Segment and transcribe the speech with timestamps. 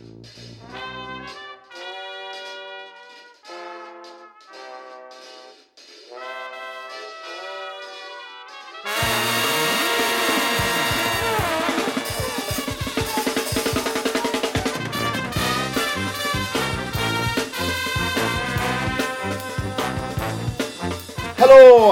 [0.00, 0.08] Helo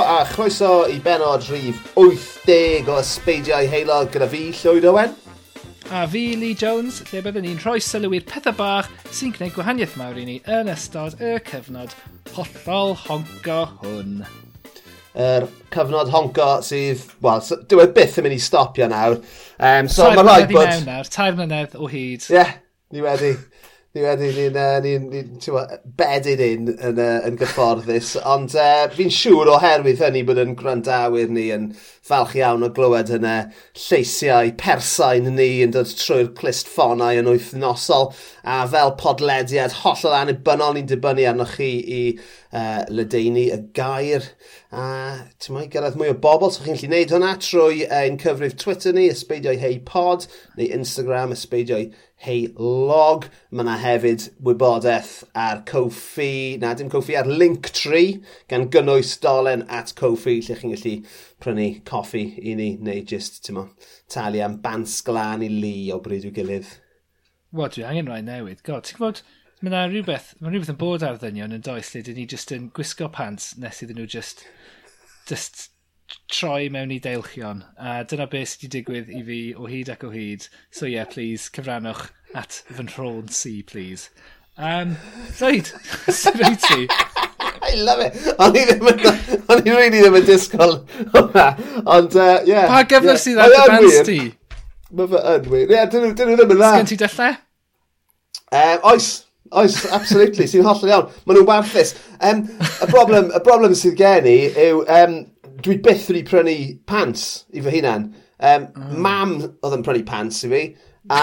[0.01, 5.28] a chroeso i benod rhif 80 o Ysbeidiau Heilog gyda fi, Llywyd Owen
[5.91, 9.95] a fi Lee Jones, lle byddwn ni'n rhoi sylw i'r pethau bach sy'n gwneud gwahaniaeth
[9.97, 11.95] mawr i ni yn ystod y cyfnod
[12.35, 14.19] hollol honco hwn.
[15.19, 19.17] Yr er cyfnod honco sydd, wel, dwi wedi byth yn mynd i stopio nawr.
[19.57, 20.67] Um, so tair mlynedd bod...
[20.69, 22.29] i mewn nawr, tair mlynedd o hyd.
[22.29, 22.53] Ie, yeah,
[22.93, 23.33] ni wedi.
[23.97, 25.61] Ni wedi, ni'n uh, ni, ni, ni,
[25.97, 31.33] bedyn un yn, uh, yn gyfforddus, ond uh, fi'n siŵr oherwydd hynny bod yn gwrandawyr
[31.33, 31.71] ni yn
[32.09, 33.35] falch iawn o glywed hynny.
[33.45, 38.11] E, lleisiau persain ni yn dod trwy'r clist ffonau yn wythnosol
[38.49, 44.25] a fel podlediad hollol anibynnol ni'n dibynnu arnoch chi i uh, ledeini y gair
[44.73, 44.85] a
[45.41, 48.97] ti'n mai gyrraedd mwy o bobl so chi'n gallu gwneud hwnna trwy ein cyfrif Twitter
[48.97, 50.27] ni ysbeidio'i hei pod
[50.59, 51.89] neu Instagram ysbeidio'i
[52.25, 58.19] hei log mae yna hefyd wybodaeth ar Cofi na dim Cofi ar Linktree
[58.51, 60.97] gan gynnwys dolen at Cofi lle chi'n gallu
[61.43, 63.65] prynu coffi i ni, neu just, ti'n mo,
[64.11, 66.71] talu am bans glan i li o bryd i'w gilydd.
[67.55, 68.65] Wel, dwi angen rhaid newydd.
[68.67, 69.23] God, ti'n gwybod,
[69.61, 72.53] mae yna rhywbeth, mae rhywbeth yn bod ar ddynion yn does lle dyn ni just
[72.55, 74.45] yn gwisgo pants nes iddyn nhw just,
[75.31, 75.69] just
[76.33, 77.63] troi mewn i deilchion.
[77.79, 80.49] A dyna beth sydd wedi digwydd i fi o hyd ac o hyd.
[80.71, 84.11] So yeah, please, cyfrannwch at fy nhrôn si, please.
[84.59, 84.97] Um,
[85.41, 85.73] right,
[86.11, 86.89] sy'n rhaid ti?
[87.63, 88.17] I love it.
[88.39, 89.05] O'n i ddim yn...
[89.49, 90.75] O'n i really ddim yn disgol.
[91.15, 91.47] hwnna.
[91.85, 92.67] Ond, uh, yeah.
[92.71, 93.23] Pa gyfnod yeah.
[93.25, 94.19] sydd ar dy bens ti?
[94.99, 95.65] Mae fe yn wir.
[95.73, 96.75] Ie, dyn nhw ddim yn dda.
[96.77, 97.33] Sgen ti dylle?
[98.49, 99.09] Um, oes.
[99.59, 100.47] Oes, absolutely.
[100.51, 101.11] Sy'n hollol iawn.
[101.25, 101.95] Mae nhw'n warthus.
[102.21, 104.39] Um, y broblem, y broblem sydd gen i
[104.69, 104.85] yw...
[105.01, 105.19] Um,
[105.65, 106.57] dwi byth wedi prynu
[106.87, 108.13] pants i fy hunan.
[108.39, 108.91] Um, mm.
[109.03, 110.63] Mam oedd yn prynu pants i fi.
[111.11, 111.23] A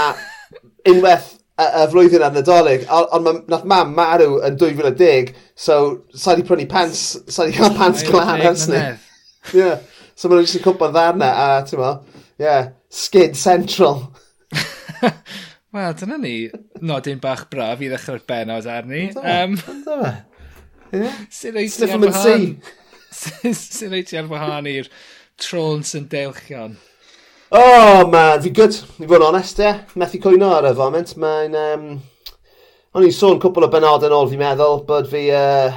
[0.91, 5.79] unwaith y, y flwyddyn ar Nadolig, ond on, nath mam marw yn 2010, so
[6.15, 8.81] sa di prynu pants, sa di cael pants glan ers ni.
[9.53, 9.81] Yeah.
[10.15, 11.91] So maen nhw'n jyst yn cwpa'n ddarna, a ti'n mo,
[12.41, 14.07] yeah, skid central.
[15.75, 16.35] Wel, dyna ni
[16.87, 19.09] nodyn bach braf i ddechrau'r benod arni.
[19.19, 19.57] Um,
[21.35, 22.45] Sy'n reit ti ar wahan...
[23.15, 24.87] Sy'n reit ti ar wahan i'r
[25.41, 26.77] trons yn deilchion?
[27.51, 29.67] Oh man, fi gyd, i fod yn onest e,
[30.01, 31.83] methu cwyno ar y foment, mae'n, um,
[32.97, 35.75] o'n i'n sôn cwpl o benod yn ôl fi'n meddwl bod fi uh,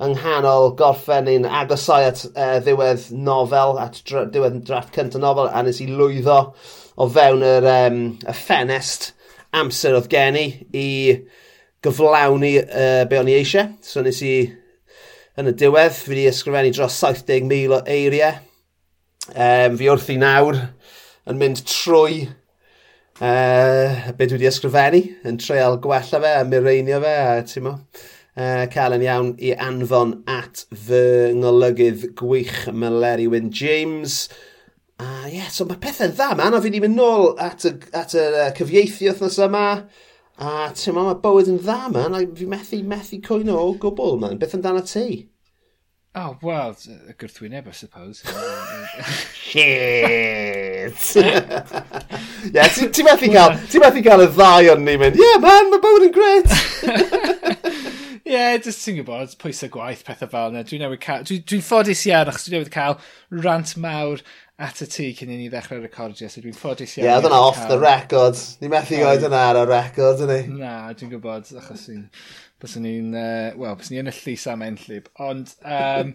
[0.00, 5.20] yng nghanol gorffen un agosau at uh, ddiwedd nofel, at dra diwedd drafft cynt o
[5.20, 6.38] nofel, a nes i lwyddo
[6.96, 9.10] o fewn yr um, y ffenest
[9.60, 10.88] amser oedd gen i i
[11.84, 13.74] gyflawni uh, be o'n i eisiau.
[13.84, 14.38] So nes i,
[15.36, 18.40] yn y diwedd, fi wedi ysgrifennu dros 70,000 o eiriau.
[19.28, 20.56] Um, fi wrth i nawr,
[21.28, 22.22] yn mynd trwy
[23.20, 27.74] uh, beth dwi wedi ysgrifennu, yn treol gwella fe, a mireinio fe, a ti'n mo,
[28.38, 34.26] uh, cael yn iawn i anfon at fy ngolygydd gwych Meleri Wyn James.
[34.98, 37.66] A uh, ie, yeah, so mae pethau'n dda, man, a fi wedi mynd nôl at
[37.68, 39.66] y, at y uh, cyfieithu wythnos yma.
[40.38, 44.16] A ti'n mo, mae bywyd yn dda, man, a fi methu, methu cwyno o gwbl,
[44.22, 44.38] man.
[44.40, 45.26] Beth amdano ti?
[46.18, 46.74] Oh, wel,
[47.06, 48.24] y gwrthwyneb, I suppose.
[49.38, 50.96] Shit!
[52.48, 55.70] Ie, ti'n methu cael, uh, ti'n methu cael y ddau o'n ni mynd, yeah man,
[55.70, 56.50] mae bywyd yn gret!
[58.24, 60.64] Ie, yeah, just ti'n gwybod, pwysau gwaith, pethau fel yna.
[60.66, 62.98] Dwi'n newid cael, dwi'n dwi ffodus iawn achos dwi'n newid cael
[63.46, 64.26] rant mawr
[64.58, 67.04] at y tŷ cyn i ni ddechrau recordio, so dwi'n ffodus iawn.
[67.04, 68.42] Ie, yeah, oedd yna off the record.
[68.58, 70.42] Ni methu oed yna ar y record, yna.
[70.50, 72.04] Na, dwi'n gwybod, achos dwi'n...
[72.62, 75.06] Byswn ni'n, uh, wel, byswn ni'n yn y llys am enllib.
[75.22, 76.10] Ond, um,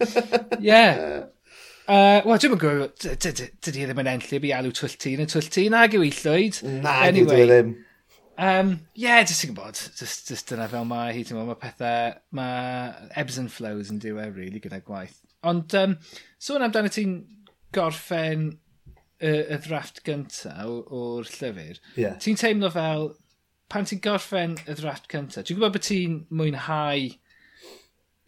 [0.60, 1.30] yeah.
[1.84, 5.50] Uh, Wel, dwi'n gwybod, dydy e ddim yn enllib i alw twyll tîn yn twyll
[5.52, 6.60] tîn ag yw i llwyd.
[6.84, 7.74] Na, anyway, dwi e ddim.
[8.44, 12.16] Um, yeah, jyst ti'n gwybod, just, just dyna fel mae hi, ti'n gwybod, mae pethau,
[12.36, 15.20] mae ebbs and flows yn diwe, really, gyda gwaith.
[15.48, 15.98] Ond, um,
[16.42, 17.18] sôn so amdano ti'n
[17.76, 18.48] gorffen
[19.20, 22.16] y, y ddrafft gyntaf o'r llyfr, yeah.
[22.24, 23.12] ti'n teimlo fel
[23.74, 27.08] pan ti'n gorffen y ddrafft cyntaf, ti'n gwybod bod ti'n mwynhau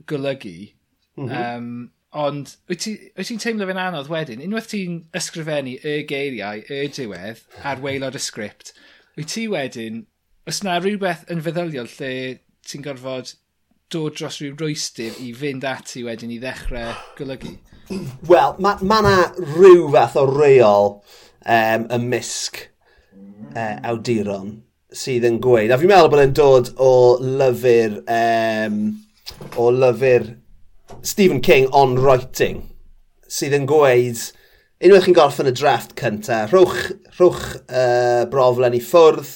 [0.09, 0.55] golygu,
[1.19, 1.59] mm -hmm.
[1.59, 1.67] um,
[2.25, 7.45] ond wyt ti'n ti teimlo fe'n anodd wedyn, unwaith ti'n ysgrifennu y geiriau, y diwedd,
[7.61, 8.73] ar weilod y sgript,
[9.19, 10.05] wyt ti wedyn,
[10.49, 12.11] os na rhywbeth yn feddyliol lle
[12.65, 13.35] ti'n gorfod
[13.93, 17.53] dod dros rhyw rwystyr i fynd ati wedyn i ddechrau golygu?
[18.25, 19.17] Wel, mae ma yna
[19.53, 20.95] rhyw fath o reol
[21.45, 22.63] um, ymysg
[23.53, 24.55] uh, awduron
[24.95, 28.79] sydd yn gweud, a fi'n meddwl bod e'n dod o lyfr, um,
[29.59, 30.29] o lyfr
[31.05, 32.61] Stephen King on writing,
[33.27, 34.21] sydd yn gweud,
[34.79, 39.31] unwaith chi'n gorffen y drafft cyntaf, rhwch, rhwch uh, broflen i ffwrdd,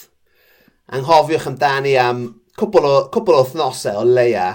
[0.96, 2.26] anghofiwch amdani am
[2.60, 4.50] cwbl o, cwbl o thnosau o leia,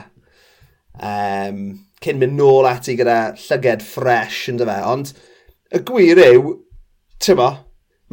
[0.98, 1.64] um,
[2.04, 5.12] cyn mynd nôl ati gyda llyged ffres yn dyfa, ond
[5.74, 6.54] y gwir yw,
[7.22, 7.50] ti'n mo,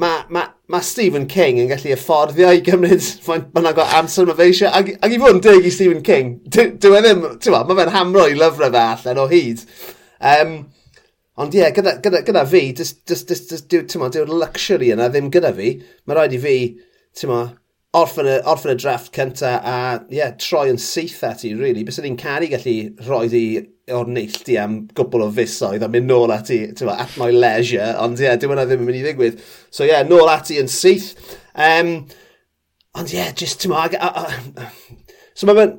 [0.02, 4.50] mae ma mae Stephen King yn gallu efforddio i gymryd mae'n go amser mae fe
[4.50, 4.72] eisiau.
[4.80, 7.80] Ac, ac i fod yn deg i Stephen King, dwi e ddim, ti'n ma, mae
[7.82, 9.64] fe'n hamro i lyfrau fe allan o hyd.
[10.34, 10.56] Um,
[11.42, 12.64] ond ie, yeah, gyda, gyda, gyda fi,
[14.16, 15.74] dyw'r luxury yna ddim gyda fi.
[16.06, 16.58] Mae rhaid i fi,
[17.20, 17.42] ti'n ma,
[17.98, 19.76] orffen y, orffen y drafft cynta a
[20.14, 21.84] yeah, troi yn syth ati, really.
[21.88, 23.44] Bys ni'n caru gallu rhoi di
[23.92, 28.22] o'r neilltu am gwbl o fusoedd a mynd nôl ati, ti'n at my leisure, ond
[28.22, 29.42] ie, yeah, dim hwnna ddim yn mynd i ddigwydd.
[29.70, 31.12] So ie, yeah, nôl ati yn syth.
[31.52, 31.98] Um,
[32.96, 34.00] ond ie, yeah, just, ti'n ag...
[35.36, 35.78] So mae fe'n...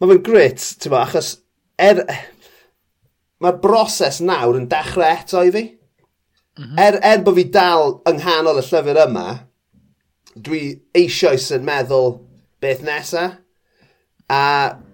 [0.00, 1.36] Mae fe'n grit, ti'n achos...
[1.80, 2.04] Er,
[3.40, 5.62] Mae'r broses nawr yn dechrau eto i fi.
[6.58, 6.80] Mm -hmm.
[6.82, 9.24] er, er bod fi dal yng nghanol y llyfr yma,
[10.36, 10.62] dwi
[10.96, 12.18] eisoes yn meddwl
[12.62, 13.26] beth nesa,
[14.30, 14.42] a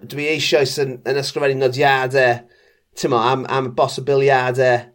[0.09, 2.39] dwi eisoes yn, yn ysgrifennu nodiadau,
[2.97, 4.87] tymo, am, am bosibiliadau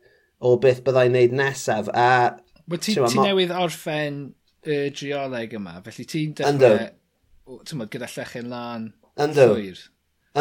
[0.42, 1.92] o beth byddai'n neud nesaf.
[1.94, 2.38] A,
[2.72, 4.24] Wel, ti, ti newydd orffen
[4.66, 8.90] y uh, geoleg yma, felly ti'n dechrau, gyda llechyn lan
[9.22, 9.48] Yndw.
[9.54, 9.86] llwyr.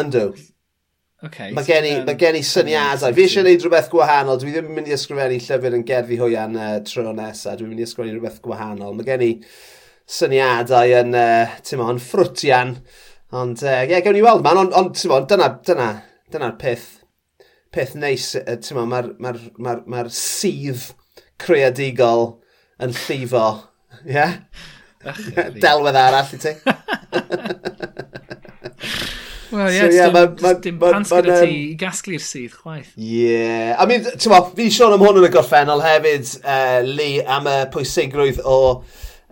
[0.01, 0.31] Yndw.
[1.21, 3.13] Okay, mae gen i, um, ma gen i syniadau.
[3.13, 4.39] Fi eisiau gwneud rhywbeth gwahanol.
[4.41, 7.59] Dwi ddim yn mynd i ysgrifennu llyfr yn gerddi hwyan uh, tro nesaf.
[7.59, 8.95] Dwi'n mynd i ysgrifennu rhywbeth gwahanol.
[8.97, 9.29] Mae gen i
[10.11, 12.75] syniadau yn, uh, ti'n mo'n, ffrwtian.
[13.31, 15.89] Ond, ie, uh, yeah, gewn ni weld man, ond, on, ti'n mo'n, dyna, dyna,
[16.33, 16.89] dyna'r peth,
[17.71, 20.89] peth neis, uh, ti'n mo'n, mae'r ma ma ma sydd
[21.41, 22.23] creadigol
[22.83, 23.47] yn llifo,
[24.03, 24.17] ie?
[24.17, 24.37] Yeah?
[25.63, 26.53] Delwedd arall i ti.
[29.51, 32.93] Wel, ie, yeah, so, dim pants gyda ti i gasglu'r sydd, chwaith.
[32.95, 33.07] Ie.
[33.25, 33.73] Yeah.
[33.75, 37.57] I mean, ti'n fi siôn am hwn yn y gorffennol hefyd, uh, Lee, am y
[37.73, 38.59] pwysigrwydd o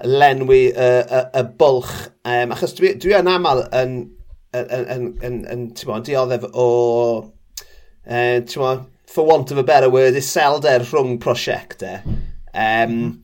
[0.05, 1.95] lenwi y, y, y bwlch.
[2.27, 3.97] Um, achos dwi, dwi yn aml yn,
[4.55, 6.69] yn, yn, yn, yn bod, dioddef o,
[8.07, 8.73] uh, mo,
[9.09, 11.99] for want of a better word, iselder rhwng prosiectau.
[12.53, 13.21] Um,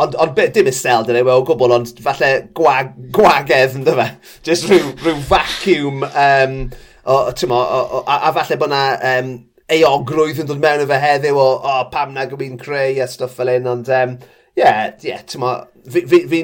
[0.00, 4.08] ond on, dim iselder yw e o gwbl, ond falle gwag, gwagedd yn dyfa.
[4.46, 6.58] Just rhyw, rhyw vacuum, um,
[7.04, 7.20] o,
[7.50, 8.82] mo, o, o, a, a falle bod na
[9.14, 9.32] um,
[9.70, 13.52] eogrwydd yn dod mewn efo heddiw o, o pam na gwybod creu a stwff fel
[13.54, 14.16] un, ond um,
[14.60, 15.54] yeah, yeah, tyma,
[15.88, 16.42] fi'n fi, fi,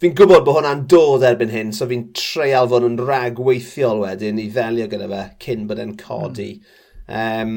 [0.00, 4.48] fi, gwybod bod hwnna'n dod erbyn hyn, so fi'n treial fod yn ragweithiol wedyn i
[4.52, 6.54] ddelio gyda fe cyn bod e'n codi.
[6.56, 6.80] Mm.
[7.10, 7.54] Um,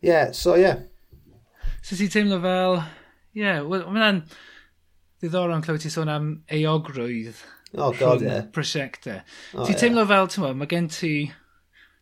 [0.00, 0.86] yeah, so yeah.
[1.82, 2.82] So ti'n teimlo fel,
[3.34, 4.22] yeah, well, mae'n
[5.20, 7.40] ddiddorol yn clywed ti sôn am eogrwydd
[7.74, 8.46] oh, God, yeah.
[8.54, 9.20] prosiectau.
[9.54, 10.12] Oh, ti'n teimlo yeah.
[10.12, 11.14] fel, ti'n meddwl, mae gen ti,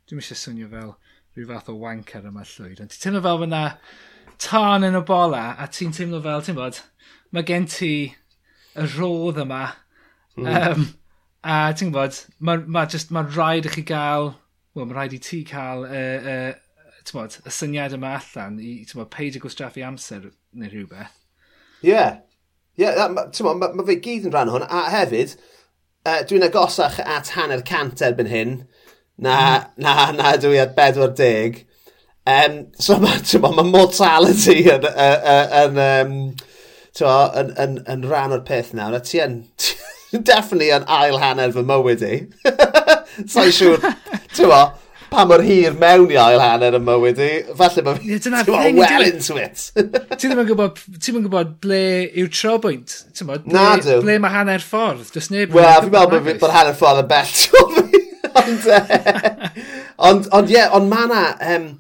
[0.09, 0.93] dwi'n eisiau swnio fel
[1.39, 3.63] rhyw fath o wanker yma llwyd, ond ti'n teimlo fel fyna,
[4.39, 6.81] tân yn y bola a ti'n teimlo fel, ti'n bod,
[7.35, 7.93] mae gen ti
[8.79, 9.65] y rodd yma.
[10.39, 10.49] Mm.
[10.55, 10.87] Um,
[11.43, 14.33] a ti'n bod, mae ma just, ma rhaid i chi gael,
[14.75, 16.51] wel, mae rhaid i ti cael y, uh,
[16.95, 21.15] y, bod, y syniad yma allan i ti'n bod, peidio gwastraffu amser neu rhywbeth.
[21.83, 21.93] Ie.
[21.93, 22.19] Yeah.
[22.79, 25.35] Ie, yeah, mae ma fe gyd yn rhan hwn, a hefyd,
[26.07, 28.61] uh, dwi'n agosach at hanner cant erbyn hyn,
[29.19, 29.83] na, mm.
[29.83, 31.65] na, na dwi at 40,
[32.29, 36.19] Um, so mae ma, ma mortality yn, yn, yn, um,
[37.01, 38.99] yn, yn, yn rhan o'r peth nawr.
[38.99, 39.41] A ti yn,
[40.13, 42.19] definitely yn ail hanner fy mywyd i.
[43.33, 43.81] Sa'i siŵr,
[44.35, 44.61] ti'n mo,
[45.09, 47.33] pa mor hir mewn i ail hanner y mywyd i.
[47.57, 49.69] Falle mae fi, ti'n mo, well into it.
[49.73, 53.03] ti ddim yn gwybod, ti ddim yn gwybod ble yw tro bwynt.
[53.17, 55.15] Ti'n mo, ble, mae hanner ffordd.
[55.17, 55.57] Does neb...
[55.57, 57.95] Wel, fi'n meddwl bod hanner ffordd yn bell.
[58.49, 59.49] Eh,
[60.07, 61.31] ond, ond ie, ond mae na...
[61.55, 61.73] Um,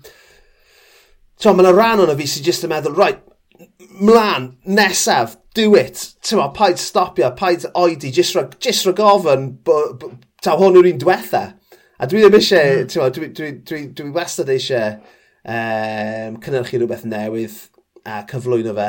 [1.38, 3.20] So, mae yna rhan o'n fi sy'n just yn meddwl, right,
[4.02, 6.00] mlaen, nesaf, do it.
[6.18, 9.52] Ti'n Tewa, paid stopio, paid oedi, just, rhag, just rhag ofyn,
[10.42, 11.44] taw hwn yw'r un diwetha.
[11.98, 12.88] A dwi ddim eisiau, mm.
[12.88, 17.60] ti'n tewa, dwi, dwi, dwi, dwi wastad eisiau um, cynnyrchu rhywbeth newydd
[18.06, 18.88] a cyflwyno fe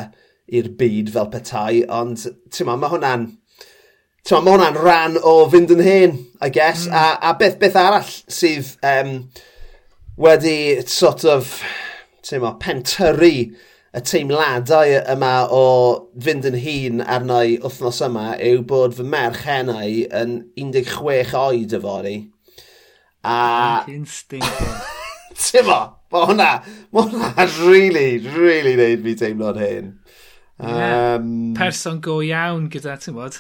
[0.60, 3.28] i'r byd fel petai, ond ti'n tewa, mae hwnna'n,
[4.26, 6.88] tewa, mae hwnna'n rhan o fynd yn hyn, I guess.
[6.90, 6.98] Mm.
[6.98, 9.14] A, a beth, beth arall sydd um,
[10.18, 10.58] wedi
[10.90, 11.54] sort of
[12.26, 13.34] teimlo, pentyrru
[13.90, 15.64] y teimladau yma o
[16.22, 21.74] fynd yn hun arna i wythnos yma yw bod fy merch hennau yn 16 oed
[21.80, 22.18] efori.
[23.26, 23.40] A...
[25.40, 25.80] Ti'n mo,
[26.12, 26.50] mae hwnna,
[26.92, 29.90] mae hwnna really, really neud fi teimlo'n hyn.
[30.60, 33.40] Yeah, um, person go iawn gyda, ti'n bod?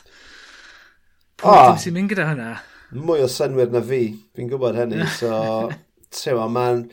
[1.39, 2.53] Pwy oh, sy'n mynd gyda hwnna?
[2.95, 5.33] Mwy o synwyr na fi, fi'n gwybod hynny, so...
[6.15, 6.85] ti'n Timo, mae'n...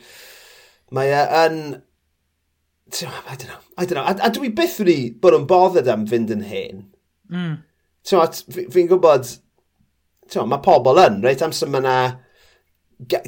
[0.95, 1.59] Mae e yn...
[2.87, 3.59] I don't know.
[3.77, 4.05] I don't know.
[4.07, 6.85] A, a dwi byth wedi bod yn bothered am fynd yn hen.
[7.33, 7.57] Mm.
[8.07, 9.33] Fi'n fi gwybod...
[10.37, 11.43] Mae pobl yn, reit?
[11.43, 11.97] Amser mae yna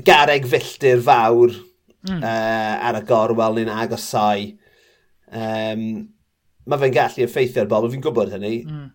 [0.03, 2.21] gareg filltir fawr mm.
[2.21, 4.47] uh, ar y gorwel ni'n agosau.
[5.29, 5.83] Um,
[6.69, 8.55] mae fe'n gallu effeithio'r bobl, fi'n gwybod hynny.
[8.67, 8.87] Mm.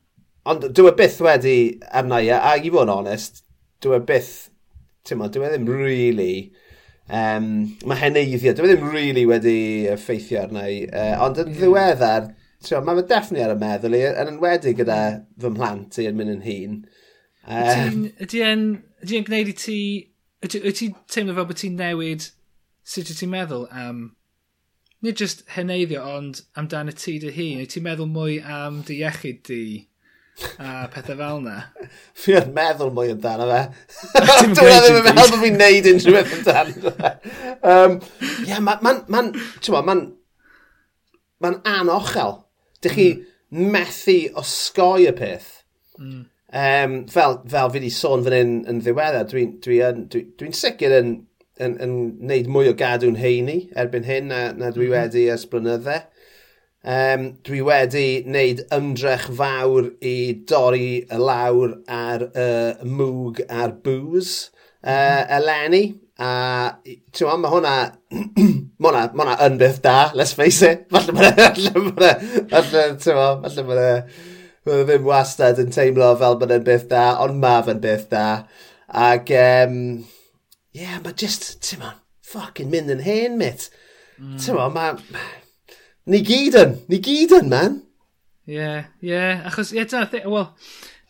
[0.53, 1.57] Ond dwi e byth wedi
[1.89, 3.45] arna i, e, a i fod yn onest,
[3.85, 4.35] dwi e byth,
[5.05, 6.35] ti'n ma, dwi e ddim really
[7.05, 9.59] Um, mae heneiddio, dwi e ddim really wedi
[9.93, 11.59] effeithio arna i, uh, ond yn mm.
[11.59, 12.31] ddiweddar,
[12.65, 14.99] trio, mae fe defnyddio ar y meddwl i, yn enwedig gyda
[15.43, 16.79] fy mhlant i yn mynd yn hun.
[17.45, 18.65] Um, ydy e'n
[19.05, 19.79] gwneud i ti,
[20.47, 22.31] ydy ti'n teimlo fel bod ti'n newid
[22.85, 24.05] sut ydy ti'n meddwl am,
[25.05, 29.45] nid just heneiddio, ond amdano ti dy hun, ydy ti'n meddwl mwy am dy iechyd
[29.51, 29.65] di?
[30.59, 31.57] a pethau fel na.
[32.19, 33.63] Fi yn meddwl mwy amdano fe.
[34.57, 37.13] Dwi'n ddim yn meddwl bod fi'n neud unrhyw beth amdano fe.
[37.75, 37.99] Um,
[38.49, 39.97] yeah, mae'n ma, ma, ma, ma,
[41.45, 42.39] ma anochel.
[42.85, 43.69] Dych chi mm.
[43.75, 45.51] methu osgoi y peth.
[46.01, 46.25] Mm.
[46.55, 50.51] Um, fel, fel fi wedi sôn fan hyn yn ddiweddar, dwi'n dwi dwi, dwi dwi
[50.55, 51.15] sicr yn,
[51.59, 51.95] yn, yn, yn
[52.31, 54.95] neud mwy o gadw'n heini erbyn hyn na, na dwi hmm.
[54.95, 56.03] wedi ers blynydde
[56.85, 60.17] um, dwi wedi wneud ymdrech fawr i
[60.49, 64.35] dorri y lawr ar y uh, mwg a'r bŵs
[64.85, 65.31] uh, mhm.
[65.41, 65.85] eleni.
[66.15, 66.31] A
[66.87, 67.71] ti'n ma, mae hwnna,
[68.15, 70.87] mae hwnna, mae hwnna yn beth da, let's face it.
[70.95, 72.13] Falle mae hwnna,
[72.53, 77.09] falle ti'n ma, falle mae hwnna ddim wastad yn teimlo fel bod yn beth da,
[77.25, 78.27] ond mae fe'n beth da.
[78.95, 79.75] Ac, um,
[80.77, 83.67] yeah, mae just, ti'n ma, fucking mynd yn hen, mit.
[84.21, 84.39] Mm.
[84.39, 85.43] Ti'n ma, mae...
[86.07, 86.79] Ni gyd yn.
[86.93, 87.83] Ni gyd yn, man.
[88.45, 89.09] Ie, yeah, ie.
[89.09, 89.45] Yeah.
[89.49, 90.51] Achos, ie, yeah, dyna, wel,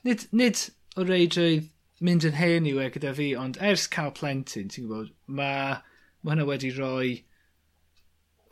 [0.06, 0.60] nid, nid
[0.94, 1.70] o reidrwydd
[2.04, 5.78] mynd yn hen i we gyda fi, ond ers cael plentyn, ti'n gwybod, mae
[6.22, 7.14] ma hwnna wedi rhoi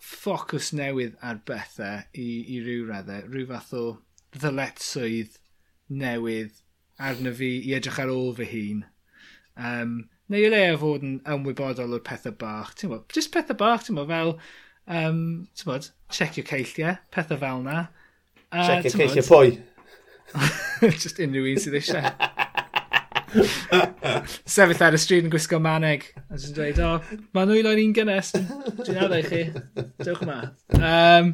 [0.03, 3.85] ffocws newydd ar bethau i, i ryw raddau, rhyw fath o
[4.35, 5.39] ddyletswydd
[6.03, 6.59] newydd
[7.11, 8.83] arno fi i edrych ar ôl fy hun.
[9.55, 9.95] Um,
[10.33, 13.99] neu i le fod yn ymwybodol o'r pethau bach, ti'n gwybod, just pethau bach, ti'n
[13.99, 14.35] gwybod, fel
[14.93, 17.87] Um, ti'n tybod, checio ceilliau, pethau fel na.
[18.53, 19.55] Uh, checio ceilliau pwy?
[21.03, 22.13] Just unrhyw un sydd eisiau.
[24.45, 26.05] Sefyll ar y stryd yn gwisgo maneg.
[26.29, 28.35] A dwi'n dweud, o, oh, mae nhw lo'n un gynnes.
[28.83, 29.47] Dwi'n adau i chi.
[30.03, 30.43] Dewch yma.
[30.77, 31.33] Um,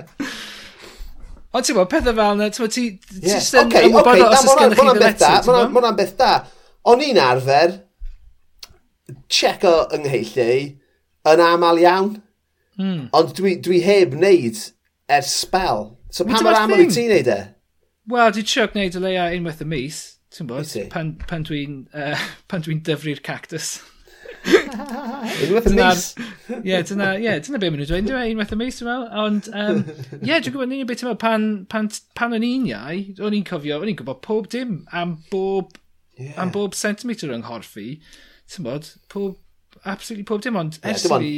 [1.48, 3.42] Ond ti'n bod, pethau fel yna, ti'n bod, ti'n yeah.
[3.42, 4.36] sy'n okay, ymwybodol okay.
[4.36, 5.50] os oes gennych chi ddyletu.
[5.50, 6.32] Mae hwnna'n beth da.
[6.92, 7.76] O'n i'n arfer,
[9.32, 10.58] checo yng Ngheillu,
[11.32, 12.10] yn aml iawn.
[12.78, 13.08] Mm.
[13.18, 14.58] Ond dwi, dwi heb wneud
[15.10, 15.98] ers spel.
[16.10, 17.38] So pan mor aml i ti'n neud e?
[18.08, 20.00] Wel, di trio gwneud y leia unwaith y mis,
[20.32, 23.78] ti'n bod, pan, pan dwi'n uh, pan dwi dyfru'r cactus.
[24.48, 26.04] unwaith y mis?
[26.16, 28.32] Ie, yeah, dyna, yeah, dyna beth maen nhw'n dweud, dwi'n e?
[28.36, 29.10] unwaith y mis, dwi'n meddwl.
[29.24, 29.82] Ond, um,
[30.20, 33.36] ie, yeah, dwi'n gwybod ni'n beth ti'n meddwl, pan, pan, pan o'n i'n iau, o'n
[33.36, 35.76] i'n cofio, o'n i'n gwybod pob dim am bob,
[36.16, 36.36] yeah.
[36.40, 37.98] am bob centimetr yng Nghorffi.
[38.48, 39.36] Ti'n bod, pob,
[39.84, 41.34] absolutely pob dim, ond yeah, ers i...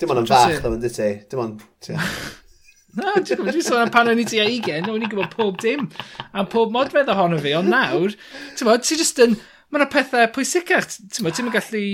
[0.00, 1.12] Dim ond yn fach ddo, ynddi ti?
[1.30, 1.62] Dim ond...
[2.96, 5.84] Na, dwi'n sôn am pan o'n i ti eigen, o'n i'n gwybod pob dim.
[6.32, 8.14] A pob modfedd ohono fi, ond nawr,
[8.56, 9.36] ti'n bod, ti'n just yn...
[9.74, 11.86] mae'n pethau pwysicach, ti'n bod, ti'n gallu...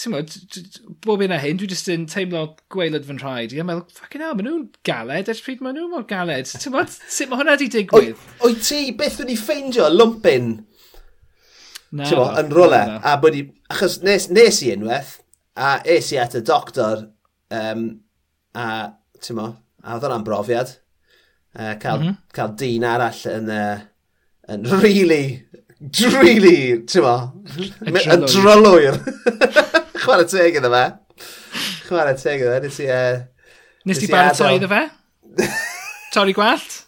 [0.00, 0.34] Ti'n bod,
[1.04, 4.24] bob un a hyn, dwi'n just yn teimlo gweilod fy nhraed i, a meddwl, ffacin
[4.24, 6.48] hell, maen nhw'n galed, ers pryd maen nhw mor galed.
[6.48, 8.28] Ti'n bod, sut mae hwnna di digwydd?
[8.40, 10.54] O'i ti beth wedi ffeindio lumpin,
[11.92, 12.06] Na.
[12.08, 12.82] Ti'n bod, yn rola.
[13.04, 15.18] A bod i, achos nes, nes i unwaith,
[15.60, 17.04] a es i at y doctor
[17.52, 17.84] Um,
[18.56, 18.66] a,
[19.20, 19.48] ti'n mo,
[19.82, 20.76] a oedd hwnna'n brofiad.
[21.52, 22.20] Uh, cael, mm -hmm.
[22.32, 23.82] cael dyn arall yn, uh,
[24.52, 25.24] yn really,
[26.14, 27.16] really, ti'n mo,
[27.84, 28.96] yn drylwyr.
[30.02, 30.86] Chwarae teg iddo fe.
[31.88, 32.62] Chwarae teg iddo fe.
[32.64, 32.88] Nes i...
[32.88, 33.20] Uh,
[33.88, 34.82] nes i baratoi iddo fe?
[36.14, 36.80] Torri gwallt?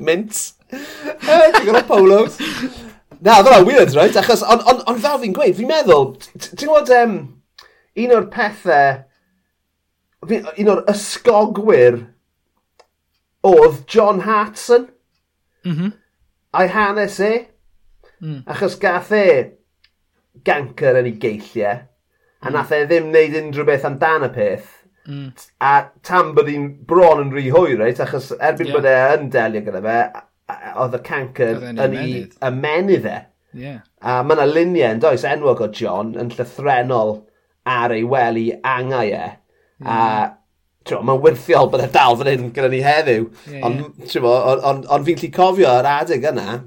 [0.00, 0.40] Mint.
[0.72, 2.40] Ti'n gwybod polos?
[3.22, 4.16] Na, oedd hwnna'n weird, right?
[4.18, 7.18] Achos, ond on, on fel fi'n gweud, fi'n meddwl, ti'n gwybod, um,
[7.98, 9.02] un o'r pethau,
[10.30, 11.98] un o'r ysgogwyr
[13.42, 14.88] oedd John Hartson.
[15.64, 15.92] Mm -hmm.
[16.52, 17.32] A'i hanes e.
[18.20, 18.42] Mm.
[18.46, 19.26] Achos gath e
[20.44, 21.82] ganker yn ei geilliau.
[22.42, 22.54] A mm.
[22.54, 24.70] nath e ddim wneud unrhyw beth amdan y peth.
[25.06, 25.32] Mm.
[25.60, 25.72] A
[26.06, 28.00] tam bod hi'n bron yn rhy hwy, reit?
[28.02, 28.76] Achos erbyn yeah.
[28.76, 29.98] bod e yn delio gyda fe,
[30.84, 32.14] oedd y canker yn ei
[32.48, 33.18] ymenydd e.
[33.52, 33.82] Yeah.
[34.00, 37.18] A mae yna luniau yn does enwog o John yn llythrenol
[37.68, 39.24] ar ei wely angau e.
[39.82, 39.88] Mm.
[39.88, 39.98] A
[40.90, 43.28] mae'n wirthiol bod e dal fan hyn gyda ni heddiw.
[43.46, 44.26] Yeah, ond yeah.
[44.26, 46.58] on, on, on fi'n lli cofio yr adeg yna,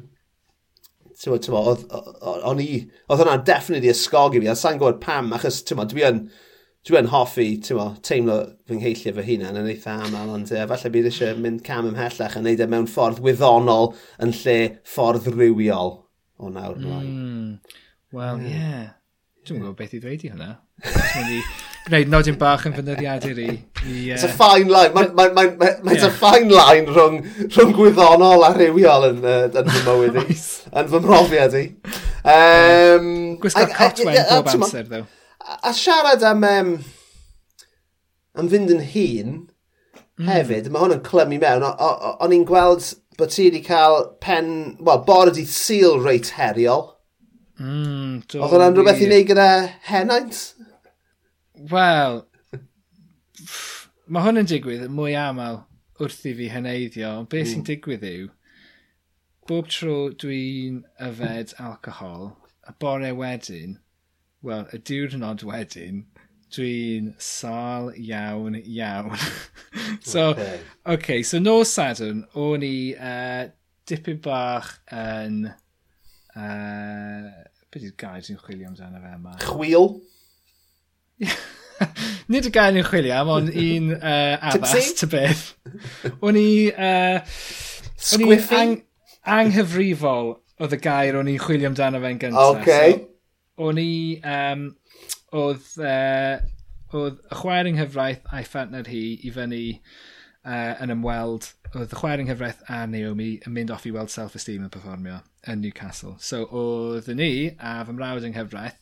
[1.19, 2.71] ti'n ti'n o'n i,
[3.09, 6.23] oedd hwnna'n definitely ysgog i fi, a sa'n gwybod pam, achos ti'n dwi yn,
[6.87, 10.93] dwi yn hoffi, ti'n teimlo fy ngheillio fy hunan yn eitha aml, ond uh, falle
[10.95, 15.97] bydd eisiau mynd cam ymhellach a wneud e mewn ffordd wyddonol yn lle ffordd rywiol
[16.39, 17.09] o nawr mlaen.
[17.15, 17.81] Mm.
[18.15, 18.53] Wel, ie.
[18.53, 18.93] Yeah.
[19.45, 20.47] Dwi'n gwybod beth i ddweud i hwnna.
[21.85, 23.51] Gwneud nodyn bach yn fyndyddiadur i...
[23.85, 23.97] i.
[24.15, 24.89] It's a uh, fine line.
[24.95, 26.07] Mae'n ma, ma, ma, ma, yeah.
[26.07, 27.19] a fine line rhwng,
[27.53, 30.23] rhwng gwyddonol a rhywiol yn, uh, yn fy mywyd i.
[30.81, 31.61] yn fy mhrofiad i.
[32.25, 33.11] Um,
[33.43, 35.05] Gwisgo cotwen bob amser, ddew.
[35.61, 36.73] A siarad am, um,
[38.41, 40.25] am fynd yn hun mm.
[40.31, 41.69] hefyd, mae hwn yn clymu mewn.
[41.69, 44.49] O'n i'n gweld bod ti wedi cael pen...
[44.81, 46.94] Wel, bore di syl reit heriol
[47.55, 49.49] Mm, Oedd hwnna'n rhywbeth i wneud gyda
[49.87, 50.39] henaint?
[51.71, 52.17] Wel,
[54.11, 55.61] mae hwn yn digwydd mwy aml
[56.03, 57.51] wrth i fi hyneidio, ond beth mm.
[57.53, 58.27] sy'n digwydd yw,
[59.47, 62.33] bob tro dwi'n yfed alcohol,
[62.67, 63.79] y bore wedyn,
[64.43, 66.03] wel, y diwrnod wedyn,
[66.55, 69.15] dwi'n sal iawn iawn.
[70.11, 70.59] so, okay.
[70.85, 71.23] okay.
[71.23, 73.45] so nos Sadwrn, o'n i uh,
[73.87, 75.45] dipyn bach yn
[76.35, 77.31] Uh,
[77.71, 79.35] beth di'r gair sy'n chwilio amdano fe yma?
[79.43, 79.89] Chwil?
[82.31, 85.45] Nid y gair ni'n chwilio am, ond un uh, addas, ty beth.
[86.19, 86.49] O'n i...
[86.71, 88.59] Uh, o'n Squiffy?
[88.61, 88.75] Ang
[89.35, 92.59] anghyfrifol oedd y gair o'n i'n chwilio amdano fe'n gyntaf.
[92.59, 92.99] Okay.
[92.99, 93.93] So, o'n i...
[94.23, 94.67] Um,
[95.35, 95.71] oedd...
[95.79, 96.43] Uh,
[96.95, 99.63] oedd y chwaer yng nghyfraith a'i ffantner hi i fyny
[100.45, 101.49] uh, yn ymweld.
[101.73, 105.19] Oedd y chwaer yng nghyfraith a Naomi yn mynd off i weld self-esteem yn performio
[105.51, 106.15] yn Newcastle.
[106.19, 108.79] So oedd ni a fy mrawd yng nghyfraith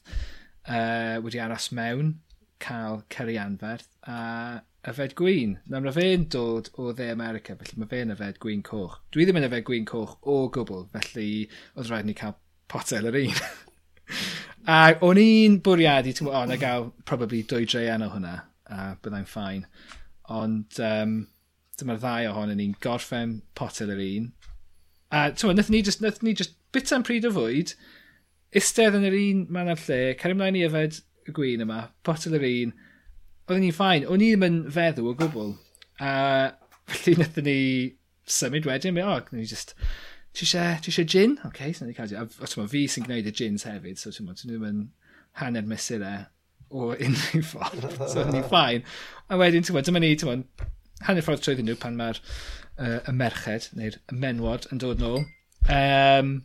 [0.67, 2.15] uh, wedi aros mewn,
[2.63, 5.57] cael Ceri anferth a yfed gwyn.
[5.72, 9.00] Na mae fe'n dod o dde America, felly mae fe'n yfed gwyn coch.
[9.16, 11.29] Dwi ddim yn yfed gwyn coch o gwbl, felly
[11.75, 12.38] oedd rhaid ni cael
[12.72, 13.44] potel yr un.
[14.75, 18.38] a o'n i'n bwriadu, ti'n gwybod, o, na gael probably dwy dreian o hwnna,
[18.72, 19.68] a byddai'n ffain.
[20.33, 21.20] Ond um,
[21.79, 24.31] dyma'r ddau ohonyn ni'n gorffen potel yr un,
[25.14, 27.76] A tywa, nath ni just, nath ni just bita'n pryd o fwyd,
[28.58, 32.38] istedd yn yr un man ar lle, cario ymlaen i yfed y gwyn yma, potel
[32.40, 32.74] yr un.
[33.44, 35.54] Oedden ni'n ffain, o'n i ddim yn feddw o gwbl.
[36.02, 36.14] A
[36.94, 37.60] felly nath ni
[38.26, 39.76] symud wedyn, o, oh, ni just,
[40.34, 41.38] ti eisiau, ti eisiau gin?
[41.44, 44.14] Oce, okay, sy'n ni cael A a tywa, fi sy'n gwneud y gins hefyd, so
[44.16, 44.84] tywa, ti ddim yn
[45.44, 46.26] hanner mesurau
[46.74, 47.86] o unrhyw ffordd.
[48.02, 48.88] so, ni'n ffain.
[49.30, 50.40] A wedyn, tywa, dyma ni, tywa,
[51.06, 52.22] hanner ffordd trwyddyn nhw pan mae'r
[52.77, 55.24] uh, y merched, neu'r menwod, yn dod nôl.
[55.72, 56.36] Um,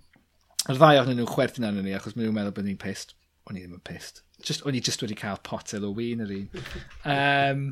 [0.69, 3.14] yr ddau ohonyn nhw'n chwerthin arno ni, achos maen nhw'n meddwl bod ni'n pist.
[3.49, 4.23] O'n i ddim yn pist.
[4.45, 6.49] Just, o'n i just wedi cael potel o win yr un.
[7.09, 7.64] Um,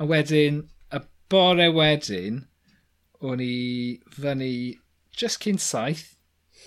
[0.00, 0.62] a wedyn,
[0.96, 2.42] y bore wedyn,
[3.26, 3.54] o'n i
[4.16, 4.50] fyny
[5.16, 6.14] just cyn saith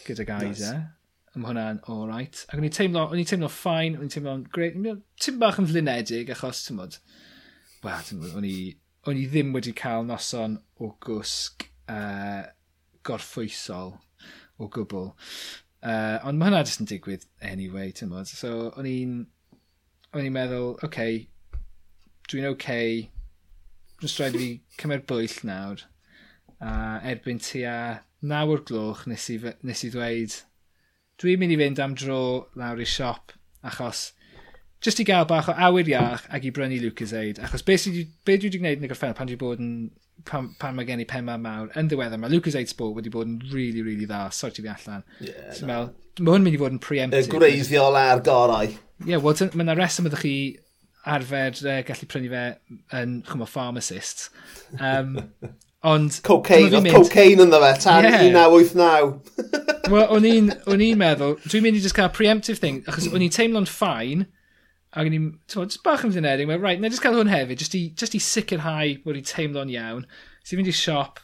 [0.06, 0.54] gyda gaida.
[0.54, 0.74] Nice.
[0.74, 2.44] E, ym hwnna'n alright.
[2.50, 4.78] Ac o'n i teimlo, o'n i teimlo ffain, o'n i teimlo'n great.
[5.22, 7.00] Tim bach yn flinedig achos, ti'n bod,
[7.86, 8.56] wel, o'n i
[9.10, 12.44] o'n i ddim wedi cael noson o gwsg uh,
[13.08, 13.96] gorffwysol
[14.60, 15.12] o gwbl.
[15.80, 18.30] Uh, ond mae hwnna jyst yn digwydd anyway, ti'n modd.
[18.30, 19.20] So, o'n i'n...
[20.10, 21.20] O'n i'n meddwl, oce, okay,
[22.32, 22.94] dwi'n oce, okay,
[24.02, 25.84] jyst rhaid i fi cymryd bwyll nawr.
[26.60, 27.76] A uh, erbyn tua
[28.30, 30.40] naw o'r gloch nes i, nes i ddweud,
[31.22, 32.22] dwi'n mynd i fynd am dro
[32.60, 33.36] lawr i siop
[33.70, 34.10] achos
[34.86, 37.42] jyst i gael bach o awyr iach ac i brynu Lucas Aid.
[37.44, 39.74] Achos beth sy, be dwi wedi gwneud yn y gorffennol pan dwi bod yn
[40.28, 43.28] pan, pan mae gen i penma mawr yn ddiweddar, mae Lucas Aid Sport wedi bod
[43.28, 45.06] yn rili, really, really dda, sorti fi allan.
[45.20, 45.82] Yeah, so, no.
[46.20, 47.28] Mae hwn mynd i fod yn preemptive.
[47.28, 48.72] Y gwreiddiol a'r gorau.
[48.72, 50.36] Ie, yeah, well, mae yna reswm ydych chi
[51.10, 52.46] arfer uh, gallu prynu fe
[53.00, 54.30] yn, chwmw, pharmacist.
[54.80, 55.18] Um,
[55.88, 56.18] Ond...
[56.28, 58.26] Cocaine, oedd cocaine yn dda fe, tan yeah.
[58.36, 59.14] 1989.
[59.94, 60.10] Wel,
[60.74, 64.26] o'n i'n meddwl, dwi'n mynd i just cael preemptive thing, achos o'n i'n teimlo'n ffain,
[64.90, 67.76] Ac o'n i'n, ti'n bach yn ddynedig, mae'n rhaid, na jyst cael hwn hefyd, just
[67.78, 70.08] i, just i sicrhau bod i'n teimlo'n iawn.
[70.42, 71.22] So i'n mynd i siop,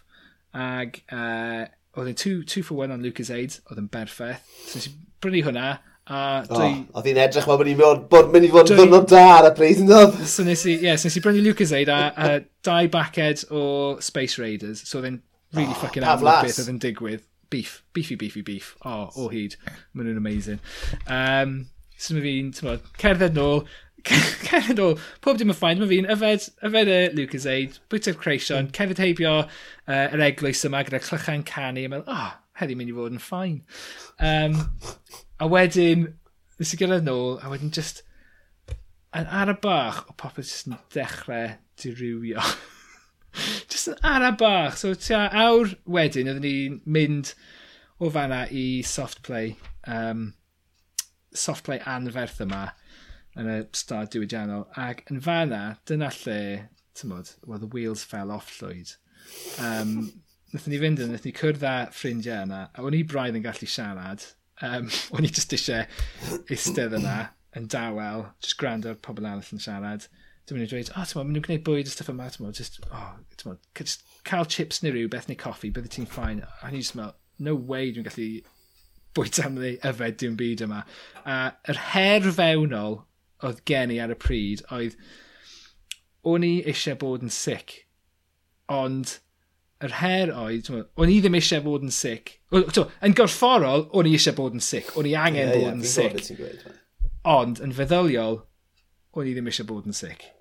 [0.54, 1.66] ac uh,
[1.98, 4.46] oedd yn two for one on Lucas Aid, oedd yn berffaith.
[4.68, 5.68] So nes i brynu hwnna,
[6.06, 6.68] a dwi...
[6.68, 9.50] Oh, oedd hi'n edrych fel bod ni'n bod mynd i fod yn ddwrnod da ar
[9.50, 10.18] y pryd yn dod.
[10.30, 12.34] So nes i, yeah, so nes i brynu Lucas Aid a, a
[12.68, 13.64] dau baced o
[14.06, 15.24] Space Raiders, so oedd yn
[15.58, 17.26] really oh, fucking amlwg beth oedd yn digwydd.
[17.54, 18.76] Beef, beefy, beefy, beef.
[18.86, 19.56] Oh, o hyd.
[19.94, 20.62] Maen nhw'n amazing.
[21.06, 21.64] Um,
[21.98, 23.64] So mae fi'n, ti'n bod, cerdded nôl,
[24.46, 28.68] cerdded nôl, pob dim yn ffain, mae fi'n yfed, yfed y Lucas Aid, bwyta'r creision,
[28.68, 28.76] hmm.
[28.76, 32.98] cerdded heibio uh, yr eglwys yma gyda clychan canu, a meddwl, oh, heddi mynd i
[32.98, 33.58] fod yn ffain.
[34.24, 34.60] Um,
[35.40, 36.10] a wedyn,
[36.60, 38.04] nes i gyrraedd nôl, a wedyn just,
[39.16, 42.44] yn ar y bach, o popeth jyst yn dechrau dirywio.
[43.72, 44.80] jyst yn ar y bach.
[44.80, 47.36] So, tia awr wedyn, oedden ni'n mynd
[48.00, 49.56] o fanna i soft play.
[49.88, 50.34] Um,
[51.40, 52.66] softplay anferth yma
[53.40, 54.68] yn y stad diwydiannol.
[54.80, 56.40] Ac yn fanna, dyna lle,
[56.96, 58.96] ti'n modd, well, the wheels fell off llwyd.
[59.60, 59.98] Um,
[60.56, 63.44] Nethon ni fynd yn, nethon ni cwrdd â ffrindiau yna, a o'n i braidd yn
[63.44, 64.24] gallu siarad.
[64.64, 65.84] Um, o'n i just eisiau
[66.54, 67.18] eistedd yna,
[67.60, 70.08] yn dawel, just gwrando ar pobl arall yn siarad.
[70.46, 72.46] Dwi'n mynd i dweud, o, oh, ti'n mynd nhw'n gwneud bwyd y stuff yma, ti'n
[72.46, 73.96] mynd, just, oh, ti'n mynd,
[74.30, 76.44] cael chips neu rhywbeth neu coffi, bydde ti'n ffain.
[76.46, 78.30] A o'n just meddwl, no way dwi'n gallu
[79.16, 80.82] bwyta amddi yfed dim byd yma.
[81.26, 81.38] A
[81.72, 83.02] yr her fewnol
[83.46, 84.98] oedd gen i ar y pryd oedd
[86.26, 87.82] o'n i eisiau bod yn sic.
[88.72, 89.20] Ond
[89.86, 92.38] yr her oedd, o'n i ddim eisiau bod yn sic.
[92.56, 94.94] Yn gorfforol, o'n i eisiau bod yn sic.
[94.98, 96.40] O'n i angen yeah, bod yeah, yn sick.
[96.40, 96.64] Gweud,
[97.26, 98.40] Ond yn feddyliol,
[99.16, 100.32] o'n i ddim eisiau bod yn sic.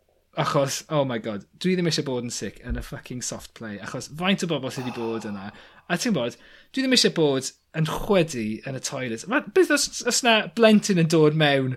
[0.40, 3.76] Achos, oh my god, dwi ddim eisiau bod yn sic yn y fucking soft play.
[3.82, 5.50] Achos faint o bobl sydd wedi bod yna.
[5.86, 6.38] A ti'n bod,
[6.72, 9.26] dwi ddim eisiau bod yn chwedu yn y toilet.
[9.30, 11.76] Ma, beth os, os na blentyn yn dod mewn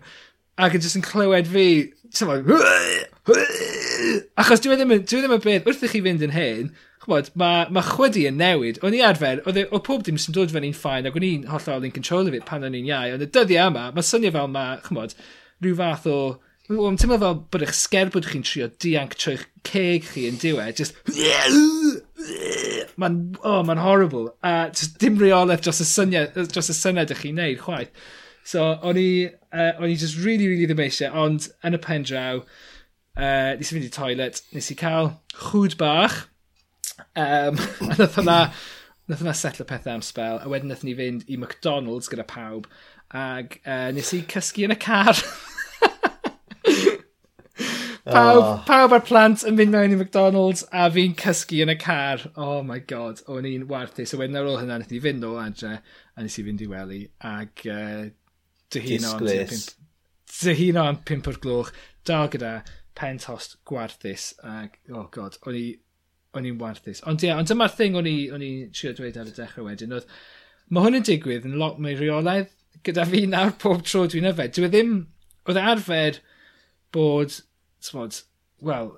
[0.57, 1.67] ac yn jyst yn clywed fi,
[2.09, 2.37] ti'n tyma,
[4.41, 6.71] achos dwi e ddim, dwi e ddim yn beth, wrth i chi fynd yn hyn,
[7.03, 8.81] chwbod, mae ma chwedu yn newid.
[8.85, 11.45] O'n i arfer, o e, pob dim sy'n dod fan i'n ffain ac o'n i'n
[11.51, 14.51] hollol yn control fi pan o'n i'n iau, ond y dyddiau yma, mae swnio fel
[14.53, 15.15] mae, chwbod,
[15.63, 16.19] rhyw fath o...
[16.67, 20.97] Wel, ti'n meddwl bod eich sgerbwyd chi'n trio dianc trwy'ch ceg chi yn diwedd, just...
[22.97, 24.31] Mae'n oh, ma horrible.
[24.43, 27.91] A dim reolaeth dros y syniad, dros y syniad ych chi'n neud, chwaith.
[28.47, 29.09] So, o'n i,
[29.51, 32.39] uh, o'n i just really, really ddim eisiau, ond yn y pen draw,
[33.19, 35.11] uh, nes i fynd i toilet, nes i cael
[35.49, 36.21] chwd bach,
[37.19, 37.59] um,
[37.91, 38.37] a nath hwnna,
[39.11, 42.71] nath hwnna setlo pethau am spel, a wedyn nath ni fynd i McDonald's gyda pawb,
[43.11, 45.19] ag uh, nes i cysgu yn y car.
[48.07, 48.51] Pawb, oh.
[48.67, 52.23] pawb ar plant yn mynd mewn i McDonald's a fi'n cysgu yn y car.
[52.39, 54.05] Oh my god, o'n i'n warthu.
[54.07, 56.69] So wedyn ar ôl hynna, nes i fynd o adre a nes i fynd i
[56.71, 58.05] wely ag uh,
[58.73, 59.73] dyhuno am pimp,
[60.37, 61.73] dyhuno am pimp o'r gloch.
[62.07, 62.53] Da gyda
[62.97, 65.65] pen tost gwarthus ag, oh god, o'n i
[66.37, 67.03] o'n i'n warthus.
[67.09, 70.07] Ond ie, yeah, ond dyma'r thing o'n i'n trio dweud ar y dechrau wedyn, oedd
[70.69, 72.51] mae hwn yn digwydd yn lot mwy reolaidd
[72.87, 74.53] gyda fi nawr pob tro dwi'n yfed.
[74.55, 74.95] Dwi e ddim,
[75.47, 76.19] oedd e arfer
[76.95, 77.39] bod
[77.85, 78.21] t'mod,
[78.65, 78.93] wel,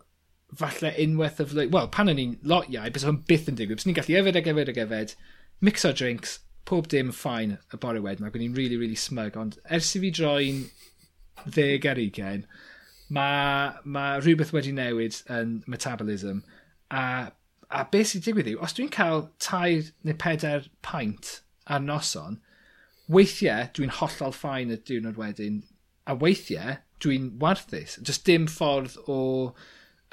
[0.57, 1.73] falle unwaith y flwyddyn...
[1.75, 3.81] Wel, pan o'n i'n lot iau, bys o'n byth yn digwydd.
[3.81, 5.15] Bys ni'n gallu yfed ag yfed ag yfed,
[5.65, 6.39] mix o drinks,
[6.69, 8.27] pob dim ffain y bore wedyn.
[8.27, 9.37] Ac o'n i'n really, really smug.
[9.39, 10.63] Ond ers i fi droi'n
[11.45, 12.45] ddeg ar ugen,
[13.09, 16.43] mae ma rhywbeth wedi newid yn metabolism.
[16.89, 17.31] A,
[17.69, 21.39] a beth sy'n digwydd yw, os dwi'n cael tair neu pedair paint
[21.69, 22.39] ar noson,
[23.09, 25.63] weithiau dwi'n hollol ffain y diwrnod wedyn,
[26.09, 27.97] a weithiau dwi'n warthus.
[28.05, 29.19] Just dim ffordd o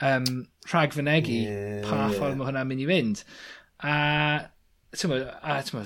[0.03, 2.15] um, rhag fynegu yeah, pa yeah.
[2.17, 3.23] ffordd mae hwnna'n mynd i fynd.
[3.87, 3.97] A,
[4.97, 5.85] tyma, a tyma,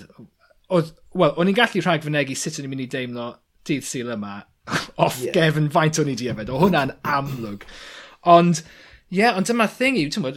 [0.71, 3.31] oedd, wel, o'n i'n gallu rhag fynegu sut o'n i'n mynd i deimlo
[3.69, 4.41] dydd syl yma
[5.05, 5.35] off yeah.
[5.37, 6.53] gefn faint o'n i di yfed.
[6.53, 7.67] O hwnna'n amlwg.
[8.31, 8.65] Ond,
[9.11, 10.35] ie, yeah, ond dyma thing yw, tyma,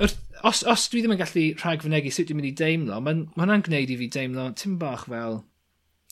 [0.00, 3.64] os, os dwi ddim yn gallu rhag fynegu sut dwi'n mynd i deimlo, mae hwnna'n
[3.66, 5.42] gwneud i fi deimlo tim bach fel,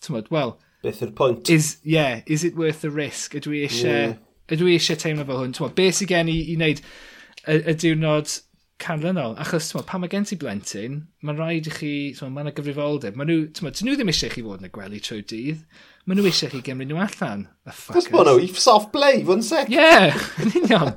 [0.05, 0.57] tyma, wel,
[0.89, 1.51] Beth yw'r pwynt?
[1.53, 3.35] Is, yeah, is it worth the risk?
[3.37, 4.19] Ydw i eisiau, yeah.
[4.49, 5.55] ydw i eisiau teimlo fel hwn?
[5.57, 8.33] Twa, beth sydd gen i i wneud y, y diwrnod
[8.81, 9.35] canlynol?
[9.43, 13.19] Achos twa, pan mae gen ti blentyn, mae'n rhaid i chi, twa, mae yna gyfrifoldeb.
[13.19, 15.65] Mae nhw, twa, nhw ddim eisiau chi fod yn y gwely trwy dydd.
[16.09, 17.45] Mae nhw eisiau chi gymryd nhw allan.
[17.91, 19.69] Cos bod nhw i soft play, fwn yn sec.
[19.75, 20.95] Yeah, yn union.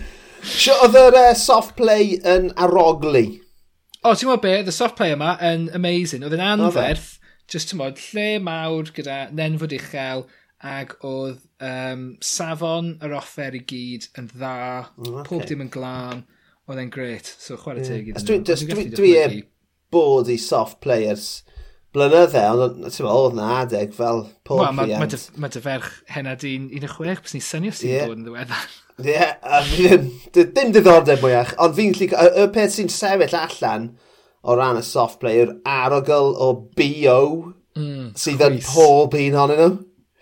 [0.50, 3.24] Sio, oedd yr uh, soft play yn aroglu?
[4.00, 6.24] O, ti'n gwybod be, the soft play yma yn amazing.
[6.28, 6.52] Oedd yn e?
[6.58, 7.14] anferth,
[7.50, 10.26] Just tymod, lle mawr gyda nenfod uchel
[10.60, 15.24] ac oedd um, safon yr offer i gyd yn dda, oh, okay.
[15.30, 16.26] pob dim yn glân,
[16.68, 18.20] oedd e'n gret, so chwarae teg yeah.
[18.20, 18.90] iddyn nhw.
[18.98, 19.40] Dwi, e
[19.90, 21.40] bod i soft players
[21.94, 24.92] blynydde, ond ti'n meddwl, oedd na adeg fel pob well, client.
[24.92, 28.06] Mae ma, ma, dy, ma dy ferch hena di'n 16, bys ni'n synio sy'n yeah.
[28.06, 28.68] bod yn ddiweddar.
[29.00, 29.88] Ie, yeah, a fi
[30.36, 32.10] ddim diddordeb mwyach, ond fi'n lli...
[32.12, 33.90] Y, y peth sy'n sefyll allan,
[34.42, 37.20] o ran y soft play yw'r arogl o BO
[37.76, 39.78] mm, sydd yn pob un honyn nhw.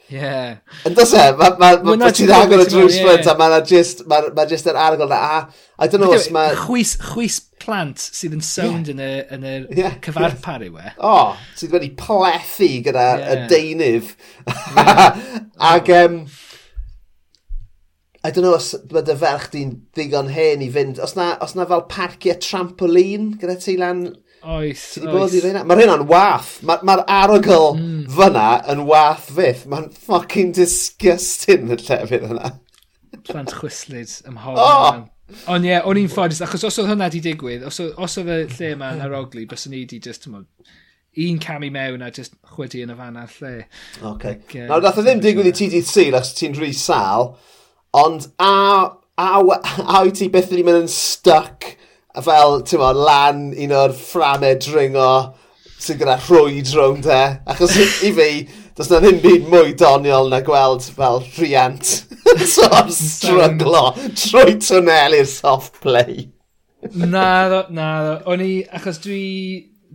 [0.08, 0.62] Yeah.
[0.88, 4.06] Yn dos e, mae ma, ma, ma ti'n agor y drws ffrynt a mae'n just,
[4.08, 5.40] ma, ma just yr arogl na a,
[5.76, 6.54] I don't know os mae...
[6.56, 9.20] Chwys, chwys plant sydd yn sound yn yeah.
[9.20, 9.98] y, yn y yeah.
[10.04, 10.94] cyfarpar yw e.
[11.04, 11.14] O,
[11.60, 13.34] sydd wedi plethu gyda yeah.
[13.34, 14.14] y deunydd.
[14.48, 15.20] Yeah.
[15.74, 16.22] Ac, um,
[18.28, 20.98] I don't know os bydd bydde ferch di'n ddigon hen i fynd.
[21.00, 24.02] Os na, os na fel parciau trampolin gyda ti lan...
[24.44, 25.36] Oes, ti oes.
[25.64, 26.58] Mae'r hynna'n wath.
[26.68, 28.02] Mae'r ma, arogl mm.
[28.18, 29.64] fyna yn wath fydd.
[29.72, 32.52] Mae'n fucking disgusting y lle fydd yna.
[33.30, 34.60] Plant chwislyd ym hon.
[34.60, 35.00] Oh!
[35.48, 38.30] Ond ie, yeah, o'n i'n ffodus, achos os oedd hwnna di digwydd, os, os oedd
[38.32, 40.46] y lle yma'n yn aroglu, bys ni di just, mod,
[41.24, 43.52] un cam i mewn a just chwedi yn y fan ar lle.
[44.12, 44.38] Okay.
[44.38, 47.34] Like, uh, Nawr, dath o ddim digwydd i TDC, achos ti'n rhy sal,
[47.98, 48.52] Ond a,
[49.18, 49.26] a,
[49.94, 51.74] a wyt ti beth wedi mynd yn stuck
[52.24, 55.10] fel, ti'n mo, lan un o'r fframau dringo
[55.78, 57.20] sy'n gyda rhwyd rownd e.
[57.52, 58.30] Achos i fi,
[58.78, 61.92] does na ddim byd mwy doniol na gweld fel rhiant.
[62.52, 66.28] so am stryglo trwy twnel i'r soft play.
[66.94, 68.16] na, ddo, na, ddo.
[68.34, 69.22] O'n i, achos dwi,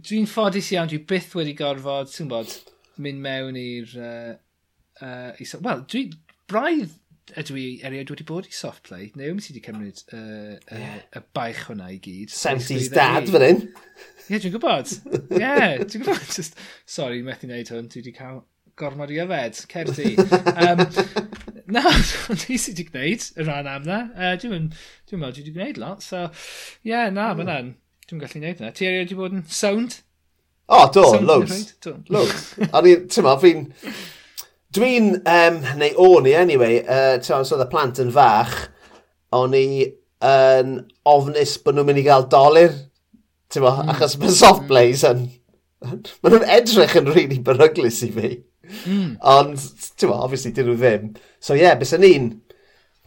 [0.04, 2.58] dwi'n ffodus iawn, dwi byth wedi gorfod, ti'n bod,
[3.04, 3.96] mynd mewn i'r...
[4.00, 4.34] Uh,
[5.04, 6.08] uh, Wel, dwi
[6.50, 6.92] braidd
[7.40, 9.12] ydw i erioed wedi bod i soft play?
[9.20, 11.04] Neu wy'n ti wedi cymryd y uh, uh, yeah.
[11.16, 12.34] y baich hwnna i gyd?
[12.34, 13.62] 70s dad fan hyn.
[14.30, 14.96] Ie, dwi'n gwybod.
[15.12, 16.26] Ie, yeah, dwi'n gwybod.
[16.34, 17.92] Just, sorry, methu wneud hwn.
[17.92, 18.42] Dwi wedi cael
[18.80, 19.64] gormod i yfed.
[19.72, 20.16] Cerdi.
[20.54, 20.84] Um,
[21.74, 21.86] na,
[22.44, 24.02] dwi sydd wedi gwneud y rhan am na.
[24.16, 26.04] Uh, dwi'n dwi meddwl dwi wedi gwneud lot.
[26.06, 26.28] So,
[26.84, 27.44] ie, yeah, na, mm.
[27.48, 27.74] mae'n
[28.10, 28.74] Dwi'n gallu gwneud yna.
[28.76, 30.02] Ti erioed wedi bod yn sound?
[30.68, 31.62] O, oh, do, sound loads.
[32.12, 32.44] Loads.
[32.70, 33.64] O'n i'n, ti'n ma, fi'n
[34.74, 38.56] Dwi'n, um, neu o'n i anyway, uh, ti'n so oedd y plant yn fach,
[39.36, 39.68] o'n i
[40.24, 42.74] yn uh, ofnus bod nhw'n mynd i gael dolir,
[43.54, 43.92] ti'n mm.
[43.94, 44.72] achos mae soft hmm.
[44.72, 45.28] plays yn...
[45.84, 48.30] Mae nhw'n edrych yn rili really beryglus i fi.
[48.88, 49.18] Mm.
[49.20, 49.66] Ond,
[50.00, 51.10] ti'n mo, obviously, dyn nhw ddim.
[51.44, 52.30] So, ie, yeah, bys yn un,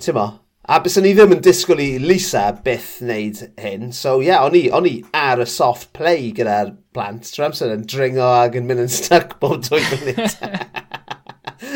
[0.03, 0.27] ti'n mo,
[0.69, 3.91] a bys yn i ddim yn disgwyl i Lisa byth wneud hyn.
[3.97, 7.27] So, ie, yeah, o'n i, o'n i ar y soft play gyda'r plant.
[7.33, 10.37] Trwy amser yn dringo ac yn mynd yn stuck bob dwy munud.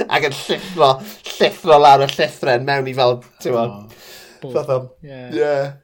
[0.14, 0.94] ac yn llithro,
[1.34, 3.94] llithro lawr y llithren mewn i fel, ti'n gwybod,
[4.40, 5.78] oh, fath o, yeah,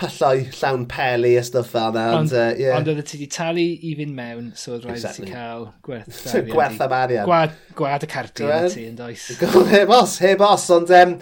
[0.00, 2.04] pyllau llawn peli a stuff fel yna.
[2.18, 2.76] Ond uh, yeah.
[2.78, 5.28] on oedd ti wedi talu i fynd mewn, so oedd rhaid exactly.
[5.28, 6.20] ti cael gwerth
[6.54, 7.26] Gwerth am arian.
[7.28, 8.68] Gwad, gwad y cardiau yeah.
[8.72, 9.26] ti, yn does.
[9.74, 11.16] heb os, heb os, ond, um,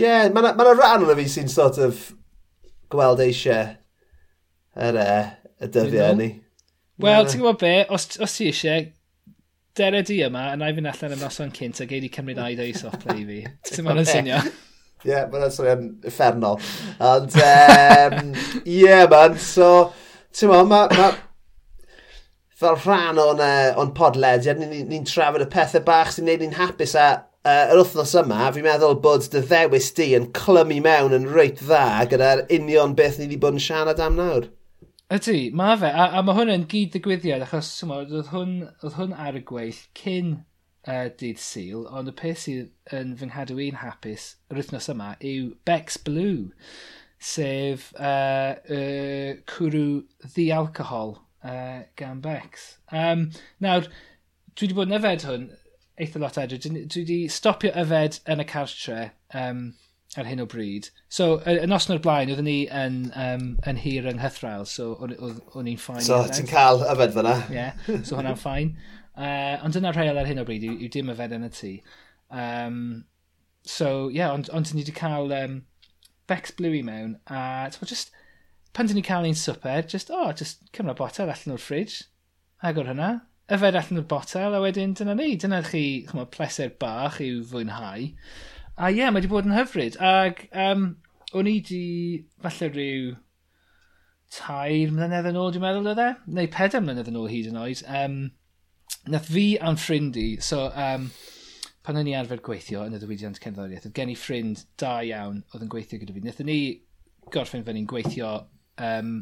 [0.00, 2.08] yeah, mae yna ma rhan o'n fi sy'n sort of
[2.90, 3.74] gweld eisiau
[4.80, 6.30] yr er, uh, y dyddiau ni.
[7.00, 8.88] Wel, ti'n gwybod be, os, os ti eisiau
[9.76, 12.40] Dere di yma, a na i fynd allan y noson cynt a gei di cymryd
[12.42, 13.40] aid o'i soft play fi.
[13.68, 14.40] Ti'n ma'n synio?
[15.00, 16.58] Ie, yeah, mae'n swnio'n effernol.
[17.00, 18.34] Ond, um,
[18.66, 19.70] yeah, man, so,
[20.34, 21.06] ti'n ma, ma, ma,
[22.60, 26.42] fel rhan o'n, uh, on podlediad, ni'n ni, ni trafod y pethau bach sy'n neud
[26.44, 30.82] ni'n hapus a uh, yr wythnos yma, fi'n meddwl bod dy ddewis di yn clymu
[30.84, 34.50] mewn yn reit dda gyda'r union beth ni wedi bod yn siarad am nawr.
[35.10, 35.88] Ydy, mae fe.
[35.90, 39.40] A, a mae hwn yn gyd digwyddiad, achos tymod, oedd hwn, oedd hwn ar y
[39.42, 40.28] gweill cyn
[40.86, 45.08] uh, dydd syl, ond y peth sydd yn fy nghadw i'n hapus yr wythnos yma
[45.32, 46.52] yw Bex Blue,
[47.18, 49.82] sef uh, uh, cwrw
[50.28, 52.76] ddi-alcohol uh, gan Bex.
[52.94, 53.90] Um, nawr,
[54.54, 55.50] dwi wedi bod yn yfed hwn
[56.00, 56.70] eitha lot edrych.
[56.70, 59.02] Dwi wedi stopio yfed yn y cartre
[59.42, 59.72] um,
[60.18, 60.88] ar hyn o bryd.
[61.12, 65.68] So, y noson o'r blaen, oeddwn ni yn, um, yn hir yng Nghythrael, so o'n
[65.70, 66.02] i'n ffain.
[66.06, 67.36] So, ti'n cael yfed fyna?
[67.46, 68.74] Ie, yeah, so hwnna'n ffain.
[69.14, 71.72] Uh, ond dyna'r rheol ar hyn o bryd, yw, yw dim yfed yn y tŷ.
[72.42, 72.80] Um,
[73.62, 75.60] so, ie, yeah, ond, ond ni wedi cael um,
[76.30, 78.10] Bex Blue i mewn, a so, just,
[78.74, 82.04] pan dyn ni cael ein swper, just, oh, just cymryd botel allan o'r ffridge,
[82.66, 83.12] agor hynna,
[83.50, 88.10] yfed allan o'r botel, a wedyn dyna ni, dyna chi, chymod, pleser bach i'w fwynhau.
[88.80, 89.98] A ie, yeah, mae wedi bod yn hyfryd.
[90.00, 90.86] Ac um,
[91.36, 91.84] o'n i di
[92.40, 93.10] falle rhyw
[94.32, 96.06] tair mlynedd yn ôl, dwi'n meddwl oedd e?
[96.38, 97.82] Neu pedair mlynedd yn ôl hyd yn oed.
[98.00, 98.16] Um,
[99.12, 101.10] nath fi a'n ffrind i, so um,
[101.84, 105.42] pan o'n i arfer gweithio yn y ddiwydiant cerddoriaeth, oedd gen i ffrind da iawn
[105.50, 106.24] oedd yn gweithio gyda fi.
[106.24, 106.58] Nethon ni
[107.34, 108.32] gorffen fan ni'n gweithio
[108.80, 109.14] um,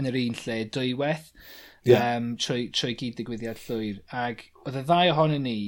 [0.00, 1.30] yn yr un lle dwywaith
[1.86, 2.16] yeah.
[2.16, 4.02] um, trwy, trwy gyd digwyddiad llwyr.
[4.26, 5.58] Ac oedd y ddau ohonyn ni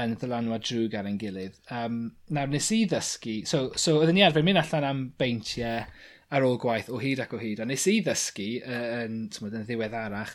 [0.00, 1.58] yn ddylanwad drwg ar ein gilydd.
[1.74, 2.00] Um,
[2.32, 3.42] nawr, nes i ddysgu...
[3.48, 5.84] So, so oedden ni arfer mynd allan am beintiau
[6.32, 9.56] ar ôl gwaith o hyd ac o hyd, a nes i ddysgu uh, yn, tymod,
[9.58, 10.32] yn ddiweddarach,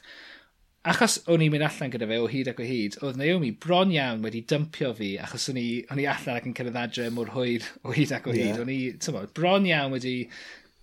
[0.88, 3.92] achos o'n i'n mynd allan gyda fe o hyd ac o hyd, oedd Naomi bron
[3.96, 7.34] iawn wedi dympio fi, achos o'n i, o'n i allan ac yn cyrraedd adre mor
[7.34, 8.52] hwyr o hyd ac o hyd.
[8.54, 8.64] Yeah.
[8.64, 10.20] O'n i, tymod, bron iawn wedi...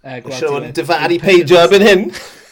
[0.02, 0.40] Uh, gweld...
[0.42, 2.08] Siarad yn dyfaru peidio erbyn hyn.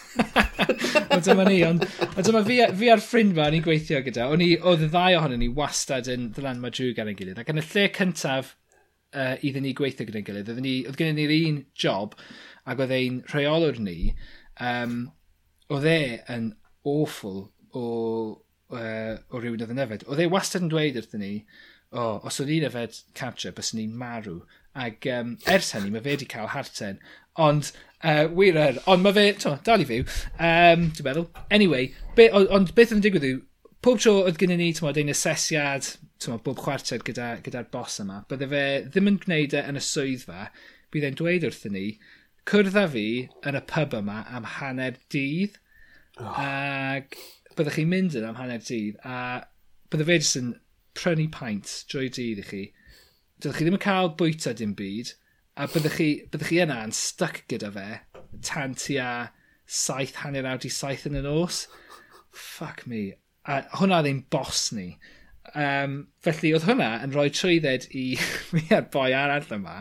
[1.12, 4.44] Wel dyma ni, ond on dyma fi, fi a'r ffrind ma ni'n gweithio gyda, o'n
[4.44, 7.52] i, oedd y ddau ohonyn ni wastad yn ddylan ma drwy gan ein gilydd, ac
[7.52, 8.54] yn y lle cyntaf
[9.16, 12.16] uh, iddyn ni gweithio gyda'n gilydd, oedd, ni, oedd gen ni'r un job,
[12.68, 13.98] ac oedd ein rheolwr ni,
[14.60, 14.96] um,
[15.72, 16.00] oedd e
[16.32, 16.48] yn
[16.88, 17.84] awful o,
[18.72, 20.06] uh, o rhywun oedd yn yfed.
[20.08, 21.34] Oedd e wastad yn dweud wrthyn ni,
[21.92, 24.40] o, oh, os o'n i'n yfed cartre, bys ni'n marw.
[24.82, 27.00] Ac um, ers hynny, mae fe wedi cael harten
[27.40, 27.72] Ond,
[28.04, 28.80] uh, wir er.
[28.90, 30.04] Ond mae fe, to, dal i fyw,
[30.36, 31.28] um, dwi'n meddwl.
[31.54, 33.40] Anyway, be, ond, ond beth yn digwydd yw,
[33.82, 35.88] pob tro oedd gyda ni, ti'n ein asesiad,
[36.22, 39.84] ti'n bob chwarter gyda'r gyda, bos yma, bydde fe ddim yn gwneud e yn y
[39.86, 40.48] swyddfa,
[40.94, 41.86] bydd e'n dweud wrthyn ni,
[42.48, 43.06] cwrdd â fi
[43.48, 45.56] yn y pub yma am hanner dydd,
[46.20, 46.36] oh.
[46.42, 47.16] ac
[47.56, 49.16] byddwch chi'n mynd yn am hanner dydd, a
[49.92, 50.52] bydde fe jyst yn
[50.98, 52.62] prynu paint drwy dydd i chi.
[53.40, 55.14] Dydych chi ddim yn cael bwyta dim byd,
[55.56, 57.88] a byddwch chi, byddwch chi yna yn stuck gyda fe
[58.40, 59.30] tan tua
[59.66, 61.66] saith hanner awd i saith yn y nos.
[62.32, 63.02] Fuck me.
[63.48, 64.92] A hwnna ddim bos ni.
[65.58, 68.04] Um, felly oedd hwnna yn rhoi trwydded i
[68.54, 69.80] mi a'r boi arall yma.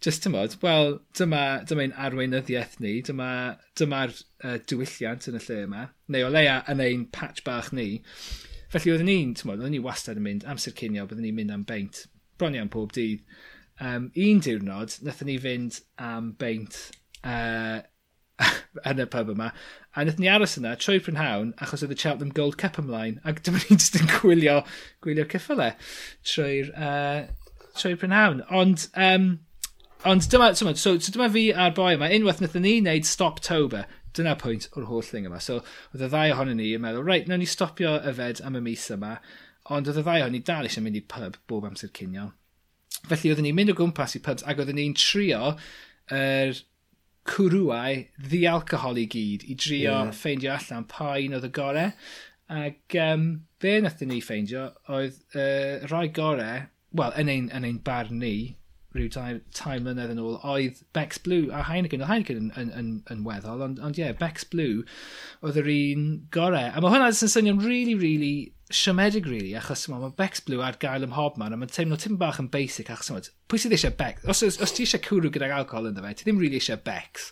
[0.00, 4.06] Just tymod, wel, dyma, dyma ein arweinyddiaeth ni, dyma'r dyma,
[4.48, 8.00] uh, diwylliant yn y lle yma, neu o leia yn ein patch bach ni.
[8.72, 11.66] Felly oedden ni'n, tymod, oedden ni wastad yn mynd amser cinio, byddwn ni'n mynd am
[11.68, 12.06] beint,
[12.40, 13.26] bron iawn pob dydd
[13.80, 16.78] um, un diwrnod, wnaethon ni fynd am beint
[17.24, 17.80] uh,
[18.90, 19.50] yn y pub yma,
[19.90, 23.40] a wnaethon ni aros yna trwy prynhawn achos oedd y Cheltenham Gold Cup ymlaen, ac
[23.46, 24.60] dyma ni'n just yn gwylio,
[25.04, 25.76] gwylio cyffylau
[26.32, 27.22] trwy'r uh,
[27.76, 28.44] trwy prynhawn.
[28.62, 29.30] Ond, um,
[30.08, 33.86] ond dyma, dyma, so, so dyma fi a'r boi yma, unwaith wnaethon ni wneud Stoptober,
[34.16, 35.40] dyna pwynt o'r holl thing yma.
[35.42, 35.60] So,
[35.92, 38.88] oedd y ddau ohonyn ni yn meddwl, reit, nawn ni stopio yfed am y mis
[38.94, 39.16] yma,
[39.70, 42.32] ond oedd y ddau ohonyn ni dal eisiau mynd i pub bob amser cinion.
[43.10, 45.54] Felly oedden ni'n mynd o gwmpas i pubs ac oedden ni'n trio
[46.10, 46.60] yr er
[47.30, 48.00] cwrwau
[48.30, 50.12] ddi-alcohol i gyd i drio yeah.
[50.16, 51.92] ffeindio allan pa un oedd y gorau.
[52.50, 53.26] Ac um,
[53.62, 56.64] be wnaethon ni ffeindio oedd uh, rai gorau,
[56.98, 58.34] wel, yn ein, yn ein bar ni,
[58.96, 62.02] rhyw tai mlynedd yn ôl, oedd Bex Blue a Heineken.
[62.02, 64.82] Oedd Heineken yn, yn, yn, yn weddol, ond, ond yeah, Bex Blue
[65.46, 66.72] oedd yr un gorau.
[66.72, 68.34] A mae hwnna yn swnio'n really, really
[68.70, 72.38] siomedig really, achos mae Bex Blue ar gael ym hobman, a mae'n teimlo tim bach
[72.42, 74.26] yn basic, achos ma, pwy sydd eisiau Bex?
[74.30, 77.30] Os, os, os ti eisiau cwrw gyda'r alcohol ynddo fe, ti ddim really eisiau Bex.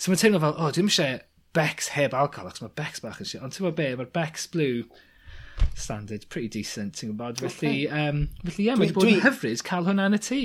[0.00, 1.20] So mae'n teimlo fel, o, oh, ddim eisiau
[1.56, 3.44] Bex heb alcohol, achos mae Bex bach yn eisiau.
[3.44, 4.84] Ond ti'n meddwl be, mae'r Bex Blue
[5.76, 7.42] standard pretty decent, ti'n gwybod?
[7.44, 8.08] Felly, okay.
[8.08, 10.42] um, felly ie, yeah, wedi bod yn hyfryd cael hwnna yn y tŷ.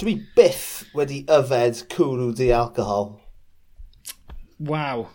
[0.00, 3.18] Dwi byth wedi yfed cwrw di alcohol.
[4.60, 5.08] Waw.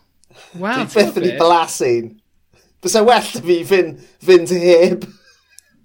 [0.57, 2.13] Wow, dwi byth wedi blasu'n.
[2.85, 5.05] Bysa well fi fynd, fynd heb.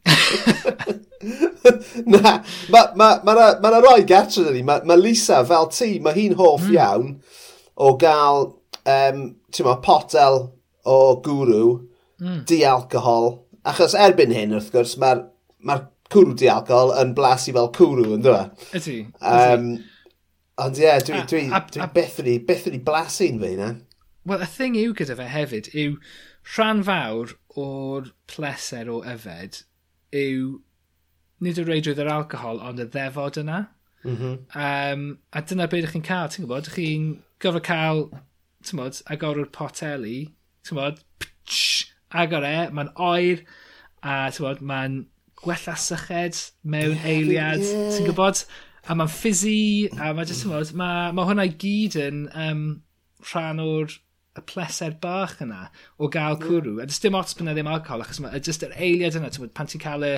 [2.13, 4.65] na, mae ma, ma, na, ma na roi gartre dyn ni.
[4.69, 6.75] Mae ma Lisa, fel ti, mae hi'n hoff mm.
[6.77, 7.15] iawn
[7.81, 8.51] o gael,
[8.85, 9.23] um,
[9.65, 10.43] ma, potel
[10.85, 11.79] o gwrw,
[12.21, 12.43] mm.
[12.51, 13.33] di-alcohol.
[13.71, 15.25] Achos erbyn hyn, wrth gwrs, mae'r
[15.65, 15.81] ma,
[16.13, 18.69] cwrw di-alcohol yn blasu fel cwrw, yn dweud?
[18.77, 18.99] Ydy.
[19.25, 19.73] Um,
[20.61, 21.85] Ond ie, yeah, dwi, dwi, dwi, dwi
[22.45, 23.71] byth yn ei blasu fi, na?
[24.29, 25.95] Wel, y thing yw gyda fe hefyd yw
[26.57, 29.62] rhan fawr o'r pleser o yfed
[30.16, 30.59] yw
[31.44, 33.61] nid o reidrwydd yr alcohol, ond y ddefod yna.
[34.05, 34.37] Mm -hmm.
[34.57, 36.66] um, a dyna beth ydych chi'n cael, ti'n gwybod?
[36.66, 37.07] Ydych chi'n
[37.42, 38.03] gofod cael,
[38.64, 40.18] ti'n gwybod, agorw'r poteli,
[40.64, 41.03] ti'n gwybod,
[42.22, 43.44] agor e, mae'n oer,
[44.00, 44.98] a ti'n gwybod, mae'n
[45.40, 47.88] gwella syched mewn eiliad, yeah.
[47.96, 48.44] ti'n gwybod?
[48.88, 52.64] A mae'n ffizi, a mae jyst, ti'n gwybod, mae ma hwnna i gyd yn um,
[53.33, 54.00] rhan o'r
[54.38, 56.77] y pleser bach yna o gael cwrw.
[56.77, 56.87] Yeah.
[56.87, 59.71] A dys dim ots pan ddim alcohol, achos mae jyst yr eiliad yna, ti'n pan
[59.71, 60.12] ti'n cael y,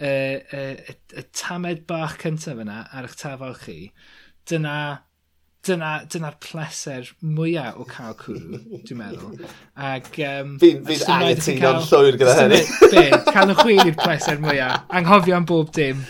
[0.00, 3.78] y, y, y, y tamed bach cyntaf yna ar eich tafel chi,
[4.50, 4.76] dyna
[5.66, 9.42] dyna'r dyna pleser mwyaf o cael cwrw, dwi'n meddwl.
[9.90, 12.60] Ac, um, fi'n fi angytuno'n llwyr gyda hynny.
[12.86, 16.00] Be, cael y chwil i'r pleser mwyaf, anghofio am bob dim.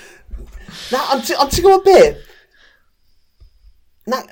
[0.92, 1.98] Na, ond ti'n gwybod be?
[4.10, 4.22] Na,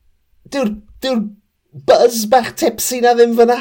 [0.54, 1.18] dyw'r dyw
[1.86, 3.58] buzz bach tipsy na ddim fyna.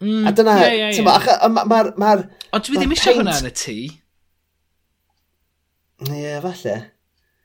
[0.00, 1.04] Mm, a dyna, yeah, yeah, yeah.
[1.06, 1.94] mae'r...
[1.96, 2.16] Ma, ma,
[2.52, 3.76] o, dwi ddim eisiau hwnna yn y tŷ.
[6.04, 6.76] Ie, yeah, falle.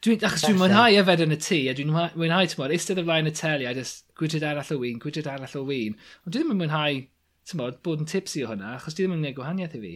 [0.04, 3.06] Dwi, achos dwi'n mwynhau yfed yn y tŷ, a dwi'n mwynhau, ti'n tymod, eistedd y
[3.06, 5.96] flaen y teli, a just gwydred arall o wyn, gwydred arall o wyn.
[6.26, 6.98] Ond dwi ddim yn mwynhau,
[7.46, 9.94] ti'n tymod, bod yn tipsy o hwnna, achos dwi ddim yn gwneud gwahaniaeth i fi.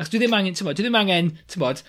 [0.00, 1.84] Achos dwi ddim angen, tymod, dwi ddim angen, tymod,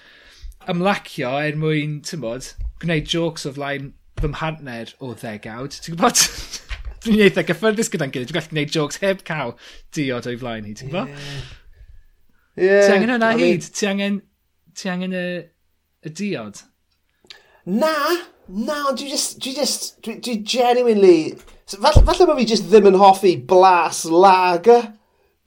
[0.69, 2.51] ymlacio er mwyn, tymod,
[2.83, 5.79] gwneud jokes o flaen fy mhartner o ddegawd.
[5.79, 6.27] Ti'n gwybod?
[7.03, 8.31] Dwi'n eitha gyffyrddus gyda'n gilydd.
[8.31, 9.55] Dwi'n gallu gwneud jokes heb cael
[9.95, 11.11] diod o'i flaen hi, ti'n gwybod?
[11.11, 11.43] Yeah.
[12.55, 13.67] Yeah, ti angen hwnna I hyd?
[13.73, 14.19] Ti angen,
[14.77, 15.25] ti angen y,
[16.05, 16.61] y diod?
[17.65, 17.93] Na,
[18.47, 21.17] na, dwi just, dwi just, dwi, dwi genuinely...
[21.73, 24.91] Falle, falle bod fi just ddim yn hoffi blas lager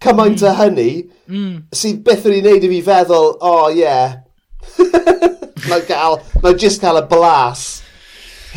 [0.02, 0.48] cymaint mm.
[0.48, 0.90] o hynny
[1.28, 1.52] mm.
[1.76, 4.16] sydd byth yn ei wneud i fi feddwl, o oh, yeah,
[5.68, 7.66] na gael, na just cael y blas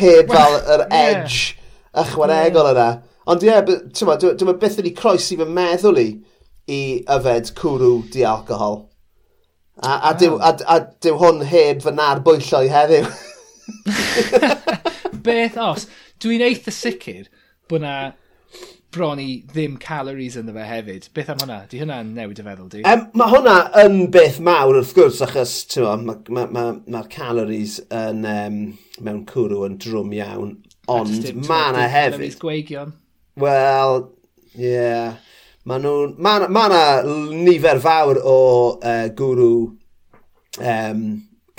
[0.00, 1.52] heb fel yr edge.
[1.52, 1.59] Yeah
[1.98, 2.90] ychwanegol yna.
[3.30, 6.08] Ond ie, yeah, dyma byth wedi croesi fy meddwl i
[6.70, 6.80] i
[7.10, 8.84] yfed cwrw di alcohol.
[9.80, 13.08] A, a, dyw, a, a dyw hwn heb fy nar bwylloi heddiw.
[15.24, 15.86] Beth os?
[16.20, 17.30] Dwi'n eitha sicr
[17.70, 17.94] bod na
[18.92, 21.08] bron i ddim calories ynddo fe hefyd.
[21.16, 21.60] Beth am hwnna?
[21.70, 22.82] Di hwnna'n newid y feddwl, di?
[22.88, 27.78] Um, mae hwnna yn beth mawr wrth gwrs, achos mae'r ma, ma, ma, ma calories
[27.88, 28.58] yn, um,
[29.00, 30.58] mewn cwrw yn drwm iawn.
[30.90, 32.38] Ond mae yna hefyd...
[32.40, 32.94] gweigion.
[33.40, 34.06] Wel,
[34.56, 34.64] ie.
[34.64, 35.18] Yeah.
[35.68, 36.16] Mae nhw'n...
[36.22, 38.38] Ma, ma na nifer fawr o
[38.80, 39.50] uh, gwrw
[40.58, 41.04] um,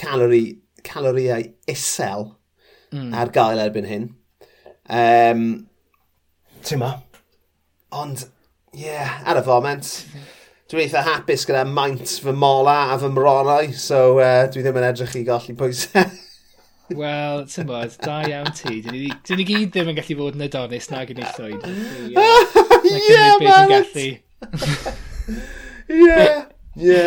[0.01, 0.43] calori,
[0.83, 2.31] caloriau isel
[2.91, 3.11] mm.
[3.13, 4.09] ar gael erbyn hyn.
[4.89, 5.45] Um,
[6.65, 6.95] Tyma.
[8.01, 8.25] Ond,
[8.73, 9.93] ie, yeah, ar y foment.
[10.71, 14.89] Dwi'n eitha hapus gyda maint fy mola a fy mronau, so uh, dwi ddim yn
[14.89, 16.09] edrych i golli pwysau.
[16.97, 18.81] Wel, ti'n bod, da iawn ti.
[18.83, 21.61] Dyn ni gyd ddim yn gallu fod yn adonis nag yn ei llwyd.
[22.91, 23.71] Ie, man!
[25.91, 26.25] Ie,
[26.81, 27.05] ie.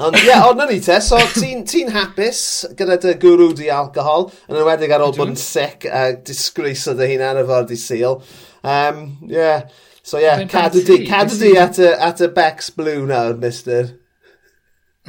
[0.00, 2.42] Ond ie, yeah, ond ni te, so ti'n ti hapus
[2.78, 6.94] gyda dy gwrw di alcohol, yn enwedig ar ôl bod yn sic a disgrace o
[6.96, 8.20] dy hunan efo'r di seal.
[8.62, 9.66] Um, yeah.
[10.02, 13.99] So ie, yeah, cadw di, cadw di at y, at y Bex Blue nawr, mister.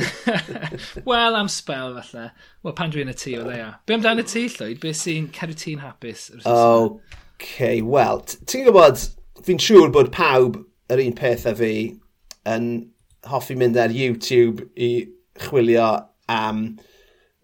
[1.10, 2.28] Wel, am spel falle.
[2.64, 3.72] Wel, pan dwi'n y tŷ o leia.
[3.86, 4.82] Be amdano ti, Llwyd?
[4.84, 6.30] Be sy'n cadw ti'n hapus?
[6.46, 9.02] OK, wel, ti'n gwybod,
[9.46, 11.74] fi'n siŵr bod pawb yr un peth a fi
[12.50, 12.72] yn
[13.30, 14.92] hoffi mynd ar YouTube i
[15.42, 15.92] chwilio
[16.32, 16.64] am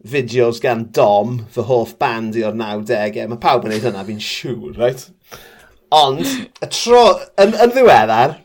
[0.08, 3.28] fideos gan Dom, fy hoff band i o'r 90au.
[3.32, 5.08] Mae pawb yn gwneud hynna, fi'n siŵr, right?
[5.96, 6.24] Ond,
[6.62, 7.04] y tro,
[7.40, 8.38] yn, yn ddiweddar,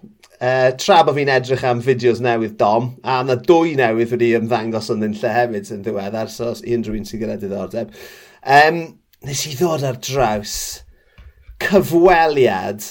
[0.42, 4.88] Uh, tra bod fi'n edrych am fideos newydd Dom, a yna dwy newydd wedi ymddangos
[4.90, 7.92] yn ddyn lle hefyd yn ddiweddar, so os unrhyw un sy'n gyda diddordeb.
[8.42, 8.80] Um,
[9.22, 10.56] nes i ddod ar draws
[11.62, 12.82] cyfweliad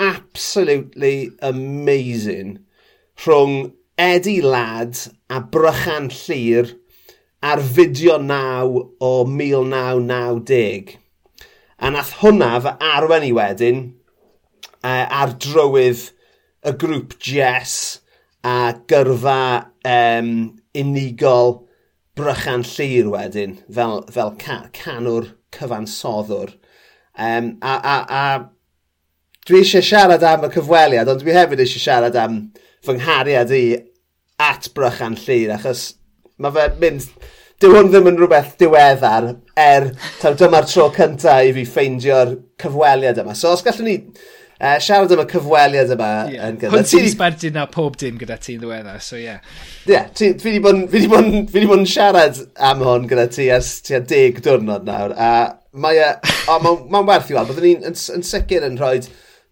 [0.00, 2.54] absolutely amazing
[3.20, 4.96] rhwng Eddie Ladd
[5.28, 6.70] a Brychan Llyr
[7.44, 10.96] ar fideo naw o 1990.
[11.84, 13.84] A nath hwnna fy arwen i wedyn
[14.80, 16.06] uh, ar drywydd
[16.66, 18.00] y grŵp Jess
[18.44, 19.42] a gyrfa
[19.86, 20.30] um,
[20.76, 21.54] unigol
[22.18, 26.54] brychan llir wedyn fel, fel ca, canwr cyfansoddwr.
[27.20, 28.24] Um, a, a, a
[29.48, 32.40] dwi eisiau siarad am y cyfweliad, ond dwi hefyd eisiau siarad am
[32.84, 33.64] fy nghariad i
[34.40, 35.92] at brychan llir, achos
[36.40, 37.12] mae fe mynd...
[37.60, 39.26] Dyw hwn ddim yn rhywbeth diweddar,
[39.60, 42.30] er taw dyma'r tro cyntaf i fi ffeindio'r
[42.62, 43.34] cyfweliad yma.
[43.36, 43.96] So os gallwn ni
[44.60, 46.48] Uh, siarad am y cyfweliad yma yeah.
[46.50, 46.74] yn gyda.
[46.74, 49.22] Hwn ti'n sbardin na pob dim gyda ti'n ddiweddar, so ie.
[49.24, 49.38] Yeah.
[49.86, 54.02] Ie, yeah, fi wedi bod, bod, bod yn siarad am hwn gyda ti ers tua
[54.04, 55.30] deg diwrnod nawr, a
[55.72, 56.10] mae e,
[56.44, 59.00] o, mae'n ma werth i weld, byddwn ni'n yn, yn sicr yn rhoi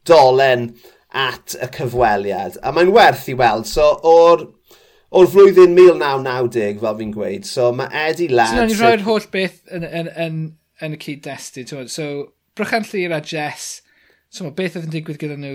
[0.08, 0.68] dolen
[1.16, 4.44] at y cyfweliad, a mae'n werth i weld, so o'r
[5.08, 8.52] o'r flwyddyn 1990, fel fi'n gweud, so mae Eddie Ladd...
[8.52, 10.40] So, no, ni rhoi'r holl beth yn, yn, yn,
[10.84, 12.10] yn y cyd-destun, so
[12.58, 13.78] Brychan Llyr a Jess
[14.32, 15.54] So beth oedd yn digwydd gyda nhw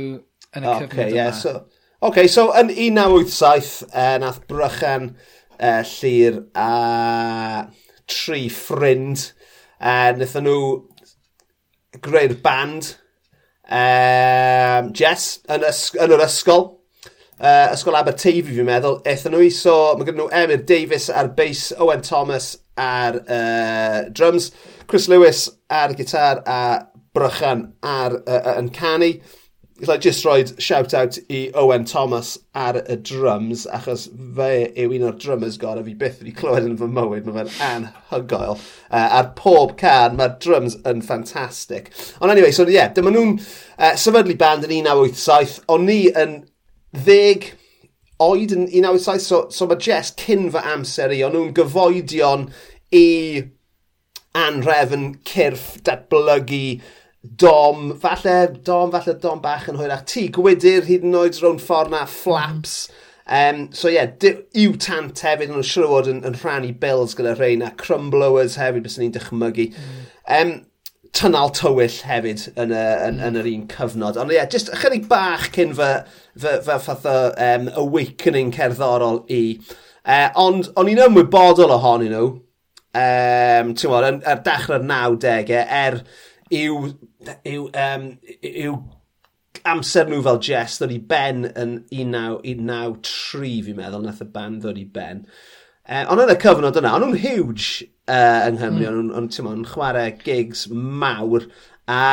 [0.57, 1.39] yn y okay, cyfnod yeah, yma?
[1.39, 7.61] So, OK, so yn 1987, uh, e, nath Brychan e, uh, Llyr a uh,
[8.09, 9.29] tri ffrind,
[9.77, 10.59] e, uh, wnaethon nhw
[12.03, 12.95] greu'r band
[13.69, 16.71] um, Jess yn, ys yn yr ysgol.
[17.43, 19.51] Uh, ysgol Aberteifi fi'n meddwl, eithon nhw i.
[19.53, 24.51] So mae gen nhw Emyr Davis ar bass, Owen Thomas ar uh, drums,
[24.87, 26.59] Chris Lewis ar gitar a
[27.13, 29.13] brychan ar, uh, yn canu.
[29.81, 34.05] Alla like, just roed shout-out i Owen Thomas ar y drums, achos
[34.37, 37.89] fe yw un o'r drummers gorau fi byth wedi clywed yn fy mywyd, mae fe'n
[38.11, 38.61] anhygoel.
[38.91, 41.89] Uh, ar pob can, mae'r drums yn ffantastig.
[42.21, 46.37] Ond anyway, so ie, yeah, dyma nhw'n uh, sefydlu band yn 1987, ond ni yn
[46.93, 47.49] ddeg
[48.21, 52.47] oed yn 1987, so, so mae Jess cyn fy amser i, ond nhw'n gyfoedion
[52.93, 53.07] i
[54.37, 56.65] anrefn cyrff datblygu
[57.23, 60.03] dom, falle dom, falle dom bach yn hwyrach.
[60.09, 62.91] Ti gwydyr hyd yn oed rhwng ffordd na flaps.
[63.23, 67.37] Um, so ie, yeah, yw tant hefyd yn siŵr fod yn, yn rhannu bills gyda
[67.37, 69.69] rhain a crumblowers hefyd bys ni'n dychmygu.
[69.71, 70.01] Mm.
[70.37, 70.53] Um,
[71.15, 74.19] tynnal tywyll hefyd yn, y, yn, yn yr un cyfnod.
[74.19, 75.89] Ond ie, yeah, just ychydig bach cyn fy,
[76.35, 77.17] fy, fy fath o
[77.47, 79.43] um, awakening cerddorol i.
[80.03, 82.27] Uh, ond o'n i'n ymwybodol ohonyn nhw,
[82.99, 86.01] um, ti'n gwybod, ar dechrau'r 90au, er
[86.59, 86.91] yw,
[87.49, 88.09] yw, um,
[88.41, 88.77] yw
[89.69, 94.79] amser nhw fel Jess ddod i ben yn 1993 fi'n meddwl, nath y band ddod
[94.81, 95.25] i ben.
[95.83, 99.11] Uh, ond yn y cyfnod yna, ond nhw'n huge uh, yng Nghymru, mm.
[99.11, 101.47] ond on, nhw'n chwarae gigs mawr,
[101.91, 102.03] a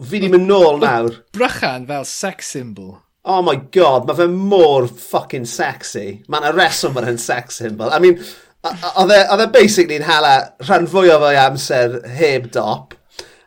[0.00, 1.22] fi ddim yn nôl nawr.
[1.36, 2.98] Brychan fel sex symbol.
[3.24, 6.22] Oh my god, mae fe mor fucking sexy.
[6.28, 7.92] Mae'n yna reswm bod yn sex symbol.
[7.92, 8.16] I mean,
[8.64, 12.96] oedd e, e basically'n hala rhan fwy o fo'i amser heb dop.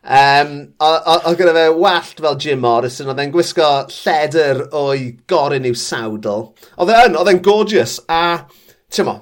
[0.04, 5.78] Um, oedd gyda fe wallt fel Jim Morrison, oedd e'n gwisgo lledr o'i gorin i'w
[5.80, 6.50] sawdl.
[6.76, 8.44] Oedd e'n, oedd e'n gorgeous, a
[8.92, 9.16] ti'n mo,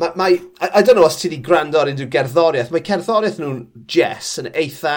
[0.00, 3.42] mae, mae, I, I don't know os ti wedi gwrando ar unrhyw gerddoriaeth, mae cerddoriaeth
[3.42, 3.60] nhw'n
[3.90, 4.94] Jess yn eitha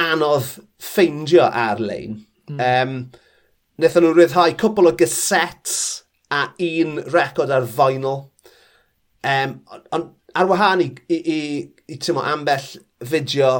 [0.00, 2.20] anodd ffeindio ar-lein.
[2.50, 2.62] Mm.
[2.68, 2.94] Um,
[3.80, 5.74] Nethon nhw ryddhau cwpl o gysets
[6.30, 8.28] a un record ar vinyl.
[9.26, 9.58] Um,
[9.90, 11.38] ond ar wahân i, i, i,
[11.90, 12.66] i, i ambell
[13.02, 13.52] fideo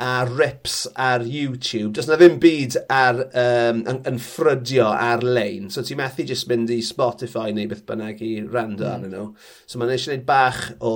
[0.00, 1.92] a rips ar YouTube.
[1.92, 5.68] Does na ddim byd ar, um, yn, yn ffrydio ar-lein.
[5.72, 8.92] So ti'n methu jyst mynd i Spotify neu beth bynnag i rando mm.
[8.94, 9.26] arnyn nhw.
[9.68, 10.94] So mae'n eisiau gwneud bach o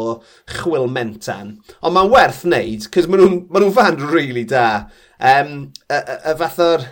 [0.56, 1.58] chwil mentan.
[1.84, 4.68] Ond mae'n werth wneud, cys maen nhw'n ma nhw fan really da.
[5.20, 6.88] Um, y, y, y fath o'r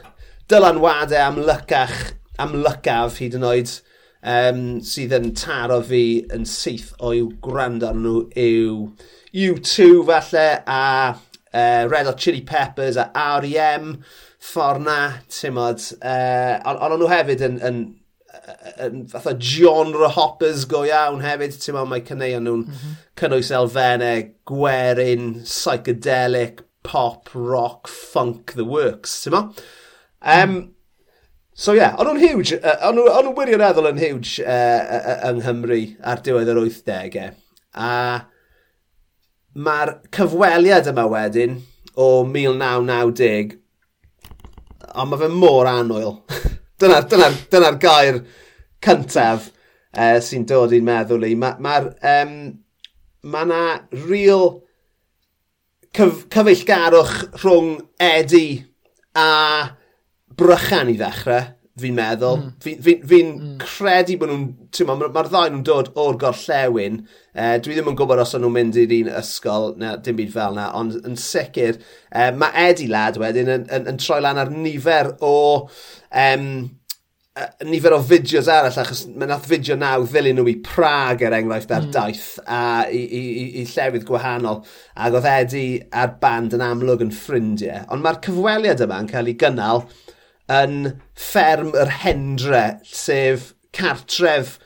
[0.53, 1.97] dylanwadau amlycach,
[2.43, 3.73] amlycaf hyd yn oed
[4.23, 6.05] um, sydd yn taro fi
[6.35, 8.89] yn syth o'i gwrando nhw yw
[9.33, 10.83] U2 falle a
[11.53, 14.03] uh, Red Hot Chili Peppers a R.E.M.
[14.42, 14.98] ffordd na,
[15.30, 15.84] ti'n modd.
[16.00, 17.80] Uh, ond on nhw hefyd yn, yn,
[18.82, 23.00] yn fatha genre hoppers go iawn hefyd, ti'n modd mae cyneuon nhw'n mm -hmm.
[23.20, 29.66] cynnwys elfennau, gwerin, psychedelic, pop, rock, funk, the works, ti'n modd.
[30.22, 30.68] Um, mm.
[31.55, 35.42] So ie, yeah, ond nhw'n huge, uh, o'n nhw'n wirioneddol yn huge uh, uh, yng
[35.42, 37.34] Nghymru ar diwedd yr 80au.
[37.76, 37.90] A
[39.55, 41.59] mae'r cyfweliad yma wedyn
[41.98, 43.57] o 1990,
[44.96, 46.16] ond mae fe mor anwyl.
[46.80, 48.22] dyna'r dyna, dyna, gair
[48.82, 51.36] cyntaf uh, sy'n dod i'n meddwl i.
[51.36, 51.57] Mae'r...
[51.62, 52.36] Ma, ma um,
[53.22, 53.62] mae yna
[54.09, 54.48] real
[55.94, 58.64] cyf cyfeillgarwch rhwng Eddie
[59.14, 59.28] a
[60.38, 61.53] Brychan i ddechrau
[61.83, 62.39] fi'n meddwl.
[62.41, 62.53] Mm.
[62.64, 63.55] Fi'n fi, fi, mm.
[63.62, 64.47] credu bod nhw'n...
[64.89, 67.01] Mae'r ma, ddau nhw'n dod o'r gorllewin.
[67.33, 70.35] Uh, dwi ddim yn gwybod os o'n nhw'n mynd i'r un ysgol, na, dim byd
[70.35, 74.22] fel yna, ond yn sicr, uh, eh, mae Eddie Lad wedyn yn, yn, yn troi
[74.24, 75.35] lan ar nifer o...
[76.12, 76.49] Um,
[77.39, 81.37] uh, nifer o fideos arall, achos mae nath fideo naw ddilyn nhw i Prag er
[81.39, 81.93] enghraifft ar mm.
[81.95, 82.62] daith a
[82.93, 84.62] i, i, i, i llefydd gwahanol,
[84.95, 87.87] ac oedd Eddie a'r band yn amlwg yn ffrindiau.
[87.93, 89.87] Ond mae'r cyfweliad yma yn cael ei gynnal
[90.53, 90.78] yn
[91.18, 94.59] fferm yr hendre, sef cartref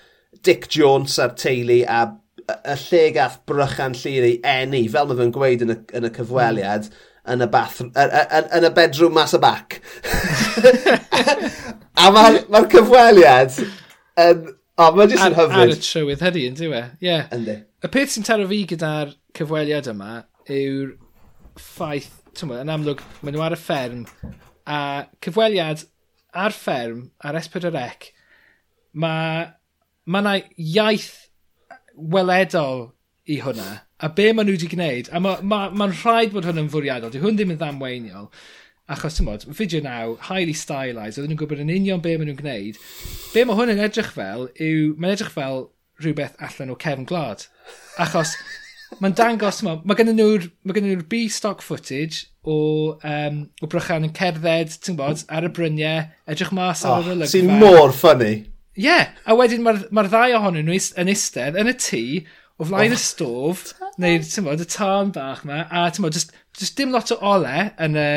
[0.46, 2.04] Dick Jones a'r teulu a
[2.46, 6.10] y lle gath brychan llir ei enni, fel mae fe'n gweud yn y, yn y
[6.14, 6.90] cyfweliad,
[7.32, 7.90] yn y, bath, yn,
[8.54, 9.80] yn y bedroom mas y bac.
[12.02, 13.58] a mae'r ma cyfweliad
[14.22, 14.46] yn...
[14.76, 15.62] O, mae jyst yn hyfryd.
[15.62, 17.08] Ar y trywydd hynny, yn diwe, ie.
[17.08, 17.62] Yeah.
[17.80, 20.10] Y peth sy'n taro fi gyda'r cyfweliad yma
[20.52, 20.90] yw'r
[21.56, 24.04] ffaith, ti'n yn amlwg, maen nhw ar y fferm,
[24.66, 24.78] A
[25.24, 25.86] cyfweliad
[26.36, 28.10] ar fferm, ar S4C,
[28.96, 29.46] mae
[30.06, 31.10] ma yna iaith
[31.96, 32.90] weledol
[33.26, 33.80] i hwnna.
[33.96, 37.12] A be maen nhw wedi gwneud, a mae'n ma, ma, rhaid bod hwn yn fwriadol,
[37.12, 38.28] dyw hwn ddim yn ddamweiniol.
[38.92, 42.38] Achos, ti'n bod, fideo naw, highly stylized, oedden nhw'n gwybod yn union be maen nhw'n
[42.38, 42.78] gwneud.
[43.32, 45.64] Be mae hwn yn edrych fel yw, mae'n edrych fel
[46.02, 47.46] rhywbeth allan o cefn glad.
[48.02, 48.36] Achos
[49.00, 54.14] mae'n dangos, ma, mae gen nhw'r ma nhw B-stock footage o, um, o Brychan yn
[54.16, 57.32] cerdded, ti'n bod, ar y bryniau, edrych mas ar oh, ah, ar yr olygfa.
[57.34, 58.32] Sy'n mor ffynnu.
[58.76, 62.02] Ie, yeah, a wedyn mae'r ma ddau ohonyn nhw yn eistedd yn y tŷ,
[62.56, 62.96] o flaen oh.
[62.96, 63.62] y stof,
[64.00, 67.18] neu, ti'n bod, y tân bach yma, a ti'n bod, just, just dim lot o
[67.34, 68.10] ole yn y,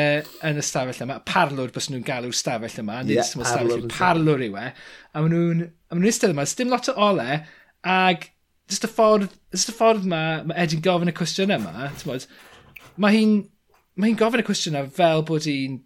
[0.48, 3.88] yn y stafell yma, parlwr bys nhw'n galw'r stafell yma, neu, yeah, ti'n bod, stafell
[3.92, 4.68] parlwr yw e,
[5.12, 7.40] a maen nhw'n ma nhw eistedd yma, just dim lot o ole,
[7.84, 8.30] ag
[8.70, 12.26] Just y ffordd, just e, y ffordd ma, mae Ed'n gofyn y cwestiwn yma, bod,
[13.00, 13.32] mae hi'n
[13.98, 15.80] mae hi'n gofyn y cwestiwn yma fel bod hi'n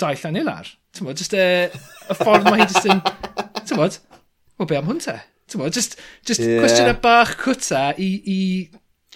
[0.00, 0.70] daith anilar.
[1.00, 3.02] bod, just y, y ffordd mae hi'n just yn,
[3.74, 3.98] bod,
[4.60, 5.18] o be am hwn te?
[5.50, 6.60] Tymod, just, just yeah.
[6.62, 8.38] cwestiwn y bach cwta i, i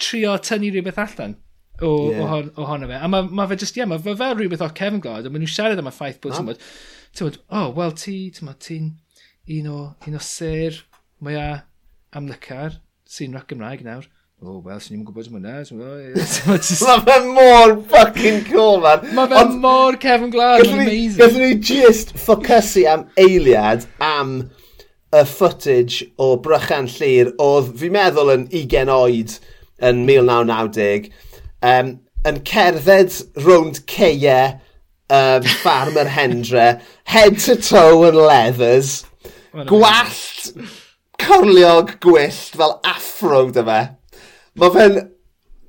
[0.00, 1.36] trio tynnu rhywbeth allan
[1.80, 2.18] o, yeah.
[2.18, 2.98] o, ohon, ohono fe.
[2.98, 5.30] A mae ma fe just, ie, yeah, mae fe fel rhywbeth o Kevin God, a
[5.30, 6.64] maen nhw'n siarad am y ffaith bod, tymod,
[7.14, 8.90] tymod, o, oh, wel ti, tymod, ti'n
[9.58, 10.80] un o, un o ser
[11.22, 11.48] mae a
[12.18, 12.80] amlycar
[13.14, 14.06] sy'n rap Gymraeg nawr.
[14.42, 15.52] O, oh, wel, sy'n ni'n gwybod am hwnna.
[16.50, 19.06] Mae fe mor fucking cool, man.
[19.16, 21.20] Mae fe mor Kevin Glad, mae'n amazing.
[21.22, 24.34] Gallwn ni just ffocysu am eiliad am
[25.14, 29.38] y footage o Brychan Llyr oedd, fi'n meddwl, yn 20 oed
[29.84, 31.10] yn 1990,
[31.70, 31.96] um,
[32.26, 34.38] yn cerdded rownd ceie
[35.14, 36.70] um, ffarm yr Hendre,
[37.14, 39.04] head to toe yn leathers,
[39.70, 40.50] gwallt
[41.24, 43.80] corliog gwyllt fel afro dy fe.
[44.60, 45.02] Mae fe'n...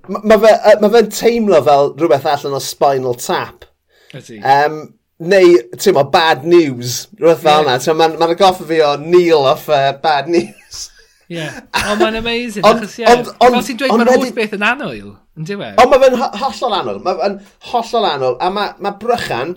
[0.06, 0.52] Mae fe,
[0.84, 3.66] ma fe'n teimlo fel rhywbeth allan o Spinal Tap.
[4.14, 4.38] Ydy.
[4.46, 4.82] Um,
[5.26, 7.06] neu, ti'n mo, Bad News.
[7.18, 7.78] Rhywbeth fel yna.
[7.80, 7.98] Yeah.
[7.98, 10.84] Mae'n ma, ma goffa fi o Neil off uh, Bad News.
[11.26, 11.40] Ie.
[11.40, 11.62] Yeah.
[11.82, 12.66] Ond mae'n amazing.
[12.68, 15.16] Ond ti'n dweud mae'r holl beth yn anwyl.
[15.36, 15.80] yn diwedd?
[15.82, 17.00] Ond mae fe'n hollol anoel.
[17.06, 17.40] Mae fe'n
[17.72, 18.38] hollol anoel.
[18.38, 19.56] A mae ma brychan,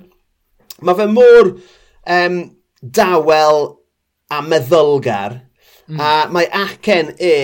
[0.81, 2.39] mae fe mor um,
[2.81, 3.61] dawel
[4.33, 5.43] a meddylgar
[5.89, 6.01] Mm.
[6.01, 7.36] A mae acen e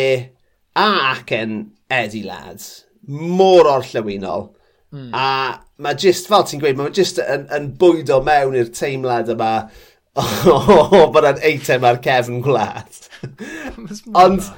[0.77, 4.51] a acen Eddie Lads mor orllewinol.
[4.93, 5.11] Mm.
[5.17, 9.55] A mae jyst, fel ti'n gweud, mae jyst yn, yn bwydo mewn i'r teimlad yma
[10.55, 13.01] o, bod yn eitem ar cefn gwlad.
[14.23, 14.51] Ond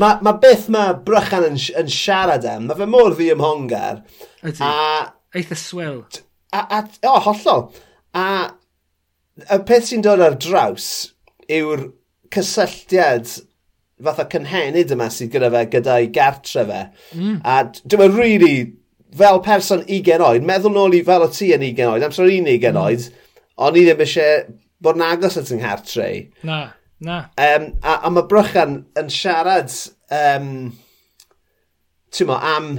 [0.00, 4.02] mae ma beth mae Brychan yn, yn siarad am, mae fe mor ddi ymhongar.
[4.42, 5.06] Ydy, a,
[5.38, 6.02] eitha swil.
[6.52, 7.68] A, a, o, hollol.
[8.18, 8.26] A
[9.40, 10.90] y peth sy'n dod ar draws
[11.50, 11.86] yw'r
[12.34, 13.28] cysylltiad
[14.04, 16.82] fatha cynhenid yma sydd gyda fe gyda'i gartre fe.
[17.16, 17.40] Mm.
[17.44, 18.54] A dwi'n meddwl, really,
[19.16, 22.48] fel person 20 oed, meddwl nôl i fel o ti yn 20 oed, amser un
[22.48, 23.08] 20 oed,
[23.60, 24.44] ond i ddim eisiau
[24.80, 26.10] bod yn agos at yng nghartre.
[26.46, 26.60] Na,
[27.04, 27.18] na.
[27.36, 29.74] Um, a, a mae Brychan yn siarad,
[30.22, 30.48] um,
[32.14, 32.72] ti'n mo, am...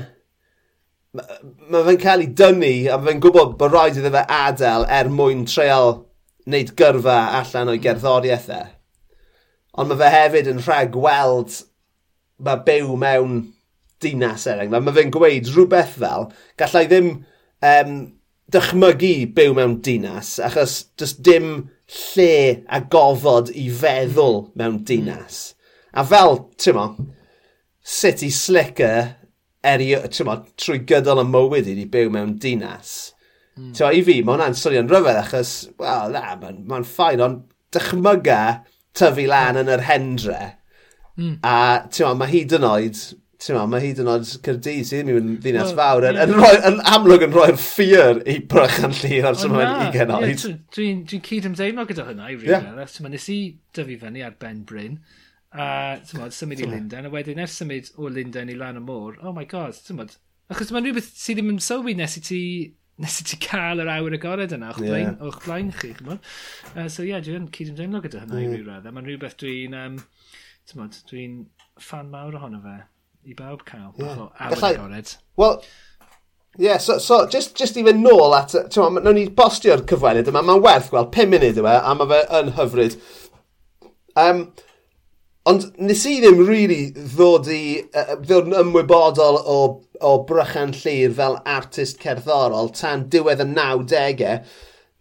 [1.12, 5.10] Mae ma fe'n cael ei dynnu, a fe'n gwybod bod rhaid iddo fe adael er
[5.12, 5.98] mwyn treol
[6.48, 8.70] wneud gyrfa allan o'i gerddoriaethau.
[8.70, 8.81] e.
[9.80, 11.62] Ond mae fe hefyd yn rhag gweld
[12.42, 13.42] mae byw mewn
[14.02, 14.88] dinas er enghraifft.
[14.88, 16.28] Mae fe'n gweud rhywbeth fel,
[16.60, 17.12] gallai ddim
[17.68, 17.96] um,
[18.52, 21.54] dychmygu byw mewn dinas, achos does dim
[21.92, 22.34] lle
[22.68, 25.52] a gofod i feddwl mewn dinas.
[25.94, 26.88] A fel, ti'n mo,
[27.82, 29.16] City Slicker
[29.68, 29.94] eri,
[30.28, 33.14] mo, trwy gydol y mywyd i ni byw mewn dinas.
[33.60, 33.72] Mm.
[33.78, 37.44] Tewa, I fi, mae hwnna'n swnio'n rhyfedd achos, wel, na, mae'n ma, ffain, ond
[37.76, 38.42] dychmyga
[38.98, 40.40] tyfu lan yn yr hendre.
[41.18, 41.36] Mm.
[41.46, 41.58] A
[41.92, 43.00] ti'n mae hyd yn oed,
[43.42, 46.80] ti'n ma, mae hyd yn oed Cyrdydd sy'n un ddinas fawr yn, yn, rhoi, yn
[46.94, 50.46] amlwg yn rhoi'r ffyr i brychan llir ar sy'n mynd i genoed.
[50.76, 53.12] Dwi'n dwi cyd ymdeimlo gyda hynna i rhywun yeah.
[53.12, 53.40] Nes i
[53.76, 55.00] dyfu fyny ar Ben Bryn,
[55.52, 55.66] a
[56.08, 59.18] ti'n mod, symud i Lundain, a wedyn ers symud o Lundain i lan y môr,
[59.20, 60.16] oh my god, ti'n mod,
[60.52, 62.44] achos mae'n rhywbeth sydd ddim yn sylwi nes i ti
[63.02, 65.28] nes i ti cael yr awr agored yna o'ch blaen, yeah.
[65.28, 65.92] o'ch blaen chi.
[65.98, 66.24] chymod.
[66.76, 68.44] Uh, so ie, yeah, dwi'n cyd ymdeimlo gyda hynna mm.
[68.46, 68.90] i ryw radd.
[68.90, 70.02] Mae'n rhywbeth dwi'n um,
[70.70, 71.38] ti'n dwi'n
[71.82, 72.78] fan mawr ohono fe
[73.26, 73.94] i bawb cael.
[73.98, 74.28] Yeah.
[74.28, 74.76] Awr Gallai...
[74.76, 75.16] agored.
[75.42, 75.58] Wel,
[76.60, 80.28] Ie, yeah, so, so just, just i fynd nôl at, ti'n ma, ni postio'r cyfweliad
[80.28, 82.98] yma, mae'n werth gweld 5 munud yma, e, a mae fe yn hyfryd.
[84.20, 84.42] Um,
[85.50, 89.60] Ond nes i ddim really ddod i, uh, ddod yn ymwybodol o,
[89.98, 94.36] o Brychan Llyr fel artist cerddorol tan diwedd y 90au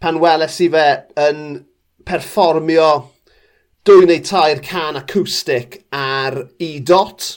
[0.00, 0.86] pan weles i fe
[1.20, 1.42] yn
[2.08, 2.88] perfformio
[3.84, 7.36] dwy neu tair can acoustic ar E-Dot.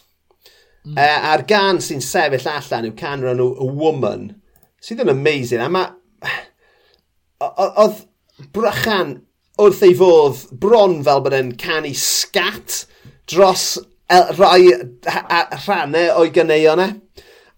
[0.84, 0.96] Mm.
[0.96, 4.30] Uh, a'r gan sy'n sefyll allan yw can rhan o Woman,
[4.84, 5.64] sydd yn amazing.
[5.64, 5.92] A mae...
[7.44, 8.06] Oedd
[8.56, 9.18] Brychan
[9.60, 12.86] wrth ei fodd bron fel bod e'n canu scat,
[13.30, 13.66] dros
[14.10, 14.74] e, rai
[15.66, 16.90] rhannau o'i ganeuon e.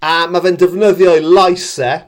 [0.05, 2.03] A mae fe'n defnyddio ei laesau,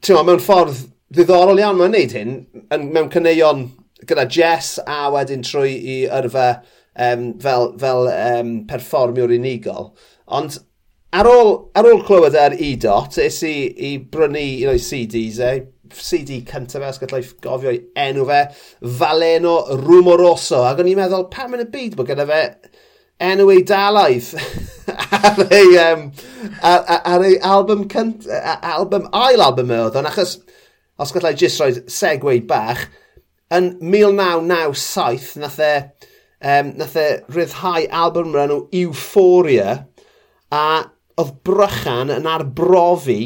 [0.00, 2.34] ti'n meddwl, mewn ffordd ddiddorol iawn mae'n neud hyn,
[2.74, 3.68] yn, mewn caneuon
[4.06, 6.48] gyda Jess a wedyn trwy i yrfa
[6.94, 9.90] um, fel, fel um, perfformiwr unigol.
[10.30, 10.60] Ond
[11.16, 13.54] ar ôl, ar ôl clywed e'r ar e-dot, es i,
[13.90, 15.54] i brynu un o'i CDs e,
[15.96, 18.42] CD cyntaf fe, os gallai gofio ei enw fe,
[19.00, 20.62] Valeno Rumoroso.
[20.68, 22.44] Ac o'n i'n meddwl, pam yn y byd bod gyda fe
[23.20, 24.30] enw ei dalaeth
[25.20, 26.06] ar, ei, um,
[26.64, 29.98] ar, ar, ei album, cynt, album, ail album e oedd.
[30.00, 30.38] Ond achos,
[31.00, 32.86] os gallai jyst roed segwe bach,
[33.52, 35.74] yn 1997 nath e,
[36.40, 39.76] um, nath e ryddhau album rhan o Euphoria
[40.54, 40.64] a
[41.20, 43.20] oedd Brychan yn arbrofi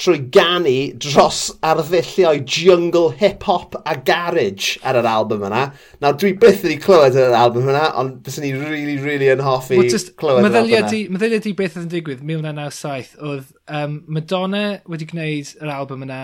[0.00, 0.74] trwy ganu
[1.04, 5.62] dros arddulliau jungle hip-hop a garage ar yr album yna.
[6.00, 9.76] Nawr, dwi byth wedi clywed yr album yna, ond bys ni really, really yn hoffi
[9.76, 10.92] well, just, clywed yr album yna.
[11.16, 16.20] Meddyliau di beth oedd yn digwydd, 1997, oedd um, Madonna wedi gwneud yr album yna,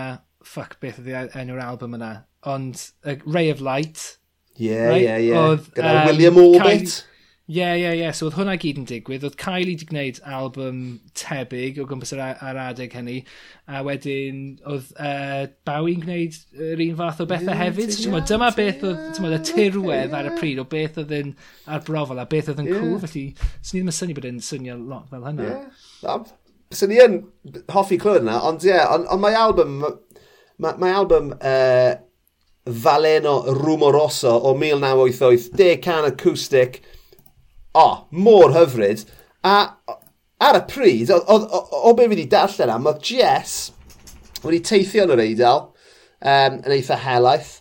[0.47, 2.13] fuck beth oedd e- enw'r album yna,
[2.49, 4.15] ond uh, Ray of Light,
[4.57, 5.03] Yeah, right?
[5.03, 5.37] yeah, yeah.
[5.51, 6.63] Oedd, Gyda um, William Orbit.
[6.65, 7.03] Kylie,
[7.47, 8.07] Ie, ie, ie.
[8.11, 9.23] So oedd hwnna gyd yn digwydd.
[9.29, 10.79] Oedd Kylie wedi gwneud album
[11.15, 13.21] tebyg o gwmpas yr, yr adeg hynny.
[13.71, 16.39] A wedyn oedd uh, Bowie'n gwneud
[16.73, 17.93] yr un fath o bethau hefyd.
[17.95, 21.31] So, tyma, dyma beth oedd tyma, y tirwedd ar y pryd o beth oedd yn
[21.77, 22.99] arbrofol a beth oedd yn cool.
[23.05, 23.23] Felly,
[23.61, 25.53] swn i ddim yn syni bod e'n swnio lot fel hynna.
[26.03, 26.19] Yeah.
[26.75, 27.17] Swn ni yn
[27.77, 29.79] hoffi clywed yna, ond ie, yeah, ond on mae album,
[30.59, 31.95] mae, ma album uh,
[32.67, 36.83] Valeno Rumoroso o 1988, De Can Acoustic,
[37.77, 39.05] o, oh, mor hyfryd.
[39.45, 39.57] A
[40.43, 43.71] ar y pryd, o, o, o, o be fi wedi darllen am, oedd Jess
[44.47, 45.63] wedi teithio yn yr eidl
[46.21, 47.57] um, yn eitha helaeth.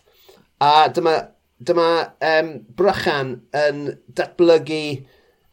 [0.62, 1.16] A dyma,
[1.60, 1.88] dyma
[2.24, 3.82] um, Brychan yn
[4.16, 4.84] datblygu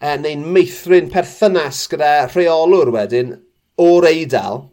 [0.03, 3.35] uh, neu'n meithrin perthynas gyda rheolwr wedyn
[3.81, 4.67] o'r eidl.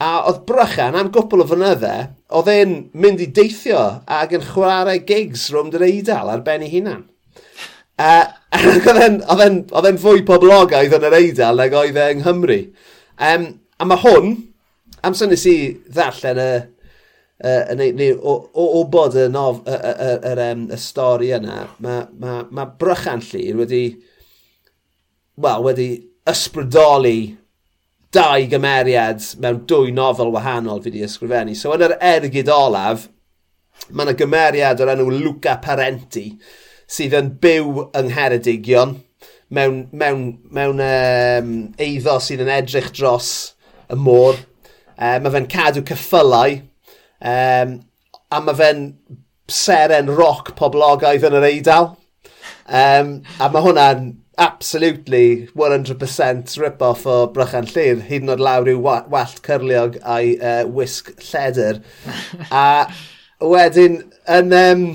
[0.00, 1.94] A oedd Brychan am gwpl o flynydde,
[2.32, 6.72] oedd e'n mynd i deithio ac yn chwarae gigs rhwng yr eidl ar ben ei
[6.72, 7.04] hunan.
[8.00, 12.60] Uh, Oedd e'n fwy poblogaidd yn yr Eidal nag oedd e yng Nghymru.
[13.20, 13.46] Um,
[13.78, 14.36] a mae hwn,
[15.06, 15.56] amser nes i
[15.92, 16.50] ddarllen y,
[17.44, 20.78] uh, neu, neu, o, o, o bod y, nof, y, y, y, y, um, y
[20.80, 23.84] stori yna, mae ma, ma Brychan Llyn wedi,
[25.40, 25.90] wel, wedi
[26.30, 27.18] ysbrydoli
[28.14, 31.54] dau gymeriad mewn dwy nofel wahanol fi wedi ysgrifennu.
[31.54, 33.06] So yn yr ergyd olaf,
[33.90, 36.26] mae yna gymeriad o'r enw Luca Parenti,
[36.90, 38.96] sydd yn byw yng Ngheredigion
[39.50, 40.24] mewn, mewn,
[40.54, 43.30] mewn um, eiddo sydd yn edrych dros
[43.90, 44.38] y môr.
[45.00, 46.58] Ehm, um, mae fe'n cadw cyffylau
[47.20, 47.76] um,
[48.30, 48.84] a mae fe'n
[49.50, 51.92] seren roc poblogaidd yn yr eidl.
[52.70, 54.10] Um, a mae hwnna'n
[54.40, 60.62] absolutely 100% rip-off o Brychan Llyr, hyd yn oed lawr i'w wallt cyrliog a'i uh,
[60.70, 61.82] wisg lledr.
[62.62, 62.64] a
[63.44, 64.86] wedyn, yn, um,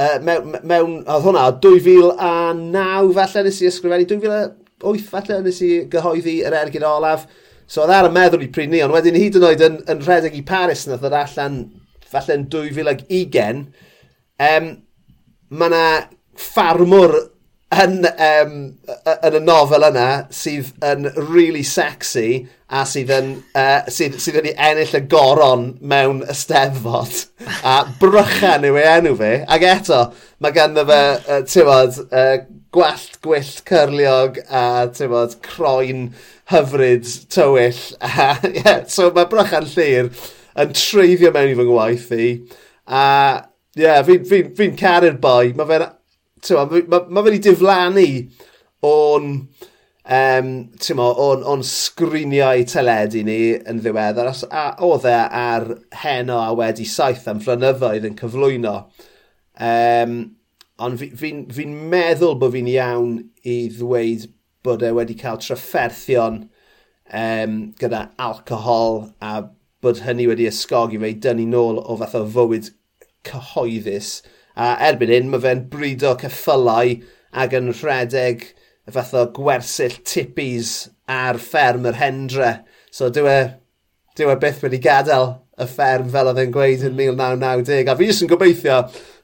[0.00, 6.38] uh, mewn, mewn, oedd hwnna, 2009 falle nes i ysgrifennu, 2008 falle nes i gyhoeddi
[6.48, 7.26] yr ergyd olaf.
[7.70, 10.00] So oedd ar y meddwl i pryd ni, ond wedyn hyd yn oed yn, yn
[10.06, 11.60] rhedeg i Paris nath yr allan
[12.10, 13.60] falle yn 2020.
[14.40, 14.72] Um,
[15.50, 15.84] mae yna
[16.40, 17.16] ffarmwr
[17.70, 18.54] yn, um,
[19.12, 24.48] yn y nofel yna sydd yn really sexy a sydd yn, uh, sydd, sydd yn
[24.52, 27.26] ennill y goron mewn ysteddfod.
[27.66, 29.32] A brychan yw ei enw fi.
[29.46, 30.00] Ac eto,
[30.42, 32.34] mae ganddo fe, uh, tywod, uh,
[32.74, 34.64] gwallt gwyllt cyrliog a
[34.94, 36.08] tywod, croen
[36.50, 37.80] hyfryd tywyll.
[38.02, 40.10] A, yeah, so mae brychan llir
[40.58, 42.28] yn treiddio mewn i fy ngwaith i.
[42.90, 43.06] A
[43.78, 45.54] yeah, fi'n fi, fi, fi caru'r boi.
[45.54, 45.88] Mae fe'n
[46.48, 48.06] mae ma, ma wedi diflannu
[48.86, 49.28] o'n
[50.10, 50.50] um,
[50.96, 55.68] mo, o'n, on sgriniau teledu ni yn ddiweddar, a oedd e ar
[56.02, 58.76] heno a wedi saith am flynyddoedd yn cyflwyno.
[59.60, 60.18] Um,
[60.80, 64.30] ond fi'n fi, fi meddwl bod fi'n iawn i ddweud
[64.64, 66.42] bod e wedi cael trafferthion
[67.12, 69.40] um, gyda alcohol a
[69.84, 72.70] bod hynny wedi ysgogi fe i dynnu nôl o fath o fywyd
[73.28, 74.20] cyhoeddus.
[74.60, 76.96] A erbyn hyn, mae fe'n brido ceffylau
[77.40, 78.44] ac yn rhedeg
[78.90, 82.52] y fath o gwersyll tipis ar fferm yr hendra.
[82.92, 83.38] So dyw e,
[84.18, 87.90] dyw e byth wedi gadael y fferm fel oedd e'n gweud yn 1990.
[87.90, 88.80] A fi jyst yn gobeithio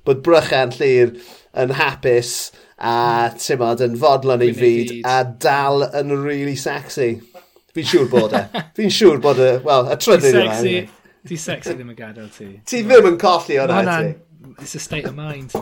[0.06, 1.16] bod Brychan Llyr
[1.62, 2.34] yn hapus
[2.76, 7.16] a tymod yn fodlon ei fyd a dal yn really sexy.
[7.76, 8.44] Fi'n siŵr bod e.
[8.76, 10.60] Fi'n siŵr bod e, wel, y trydydd yma.
[11.26, 11.40] Di e.
[11.40, 12.52] sexy ddim yn gadael ti.
[12.68, 14.14] Ti ddim yn colli o'r ti
[14.60, 15.52] it's a state of mind.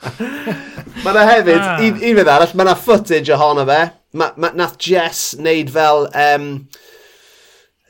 [1.04, 1.80] mae yna hefyd, ah.
[1.84, 3.80] un, un fydd arall, mae yna footage ohono fe.
[4.16, 6.46] Ma, ma, nath Jess wneud fel um,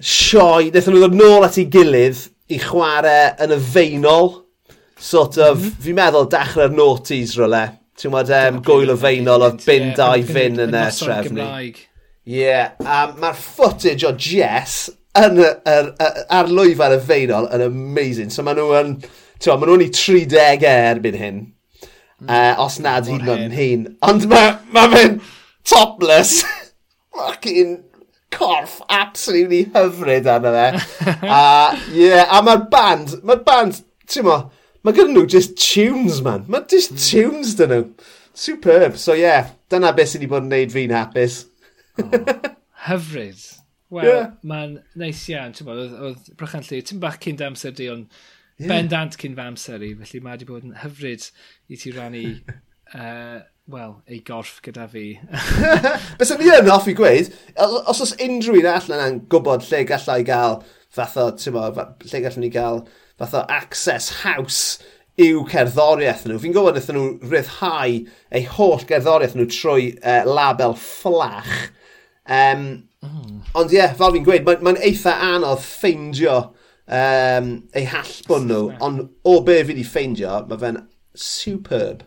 [0.03, 4.32] sioi, wnaethon nhw ddod nôl at ei gilydd i chwarae yn y feinol.
[5.01, 5.84] Sort of, mm -hmm.
[5.86, 7.62] fi'n meddwl dechrau'r noughties rhywle.
[8.01, 11.46] Ti'n gwybod, um, gwyl o feinol oedd bin dau fin yn y trefnu.
[11.46, 15.48] Ie, yeah, um, mae'r footage o Jess yn y,
[16.36, 18.34] ar lwyfan y feinol yn amazing.
[18.34, 18.94] So maen nhw yn...
[18.98, 21.36] Um, Tio, maen nhw'n i 30 e erbyn hyn.
[22.20, 22.28] Mm.
[22.28, 23.86] Uh, os nad hyd yn hyn.
[24.05, 25.20] Ond mae ma fe'n
[25.64, 26.43] topless.
[27.16, 27.78] Fucking
[28.30, 30.66] corff absolutely hyfryd arno fe.
[31.38, 31.45] a,
[31.97, 33.80] yeah, a mae'r band, mae'r band,
[34.11, 34.36] ti'n mo,
[34.84, 36.45] mae gyda nhw just tunes, man.
[36.53, 37.05] Mae just mm.
[37.07, 37.86] tunes dyn nhw.
[38.41, 38.99] Superb.
[39.01, 41.38] So, yeah, dyna beth sydd wedi bod yn neud fi'n hapus.
[42.05, 42.36] oh,
[42.91, 43.41] hyfryd.
[43.91, 44.28] Wel, yeah.
[44.47, 48.20] mae'n neis iawn, ti'n bod, oedd Brychan Lly, ti'n bach cyn amser di, ond
[48.61, 48.68] yeah.
[48.68, 51.30] bendant cyn fy amser i, felly mae wedi bod yn hyfryd
[51.70, 52.26] i ti rannu,
[52.98, 53.40] uh,
[53.70, 55.06] wel, ei gorff gyda fi.
[56.20, 60.61] Bys ni yn hoffi gweud, os oes unrhyw un allan yn gwybod lle gallai gael
[60.90, 62.84] fath o, ti'n mo, lle gallwn ni gael
[63.20, 64.80] fath o access house
[65.20, 66.38] i'w cerddoriaeth nhw.
[66.40, 67.98] Fi'n gwybod wnaethon nhw rhyddhau
[68.38, 71.70] eu holl gerddoriaeth nhw trwy uh, label fflach.
[72.30, 72.64] Um,
[73.04, 73.36] mm.
[73.58, 76.40] Ond ie, yeah, fel fi'n gweud, mae'n ma, eitha anodd ffeindio
[76.91, 80.80] um, eu hallbwn nhw, ond o be fi wedi ffeindio, mae fe'n
[81.14, 82.07] superb.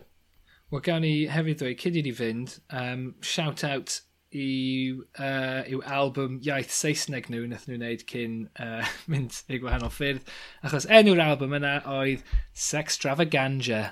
[0.72, 4.00] Wel, gawn ni hefyd dweud, cyd i ni fynd, um, shout out
[4.34, 9.92] i'w, uh, i'w album iaith Saesneg nhw nath nhw wneud cyn uh, mynd i gwahanol
[9.94, 10.32] ffyrdd.
[10.66, 12.24] Achos enw'r album yna oedd
[12.66, 13.84] Sextravaganza.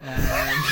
[0.00, 0.64] Um...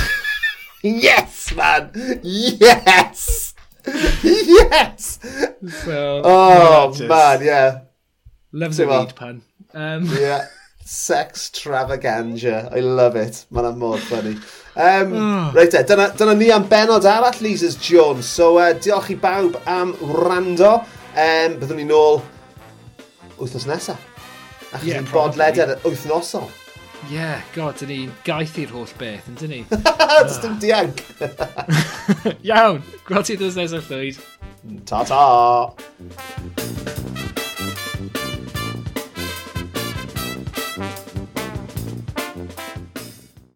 [1.07, 1.93] yes, man!
[2.25, 3.55] Yes!
[4.25, 5.19] yes!
[5.85, 7.81] So, oh, man, yeah.
[8.53, 9.45] Loves a weed pun.
[9.75, 10.07] Um...
[10.19, 10.47] yeah.
[10.83, 12.69] Sex travaganza.
[12.75, 13.45] I love it.
[13.53, 14.33] Mae'n mor funny.
[14.75, 15.53] Um, oh.
[15.55, 18.27] Reit e, dyna, dyna ni am benod arall, Lisa's Jones.
[18.27, 20.81] So, uh, diolch i bawb am rando.
[21.15, 22.23] Um, byddwn ni nôl
[23.39, 24.03] wythnos nesaf.
[24.71, 26.49] Achos yeah, ni'n bodleder wythnosol.
[27.09, 29.61] Ie, yeah, god, dyn ni'n gaeth i'r holl beth, yn dyn ni?
[29.71, 30.43] Dys ah.
[30.45, 31.05] dim diag!
[32.53, 34.23] Iawn, gweld ti ddys nesaf llwyd.
[34.87, 35.25] Ta-ta!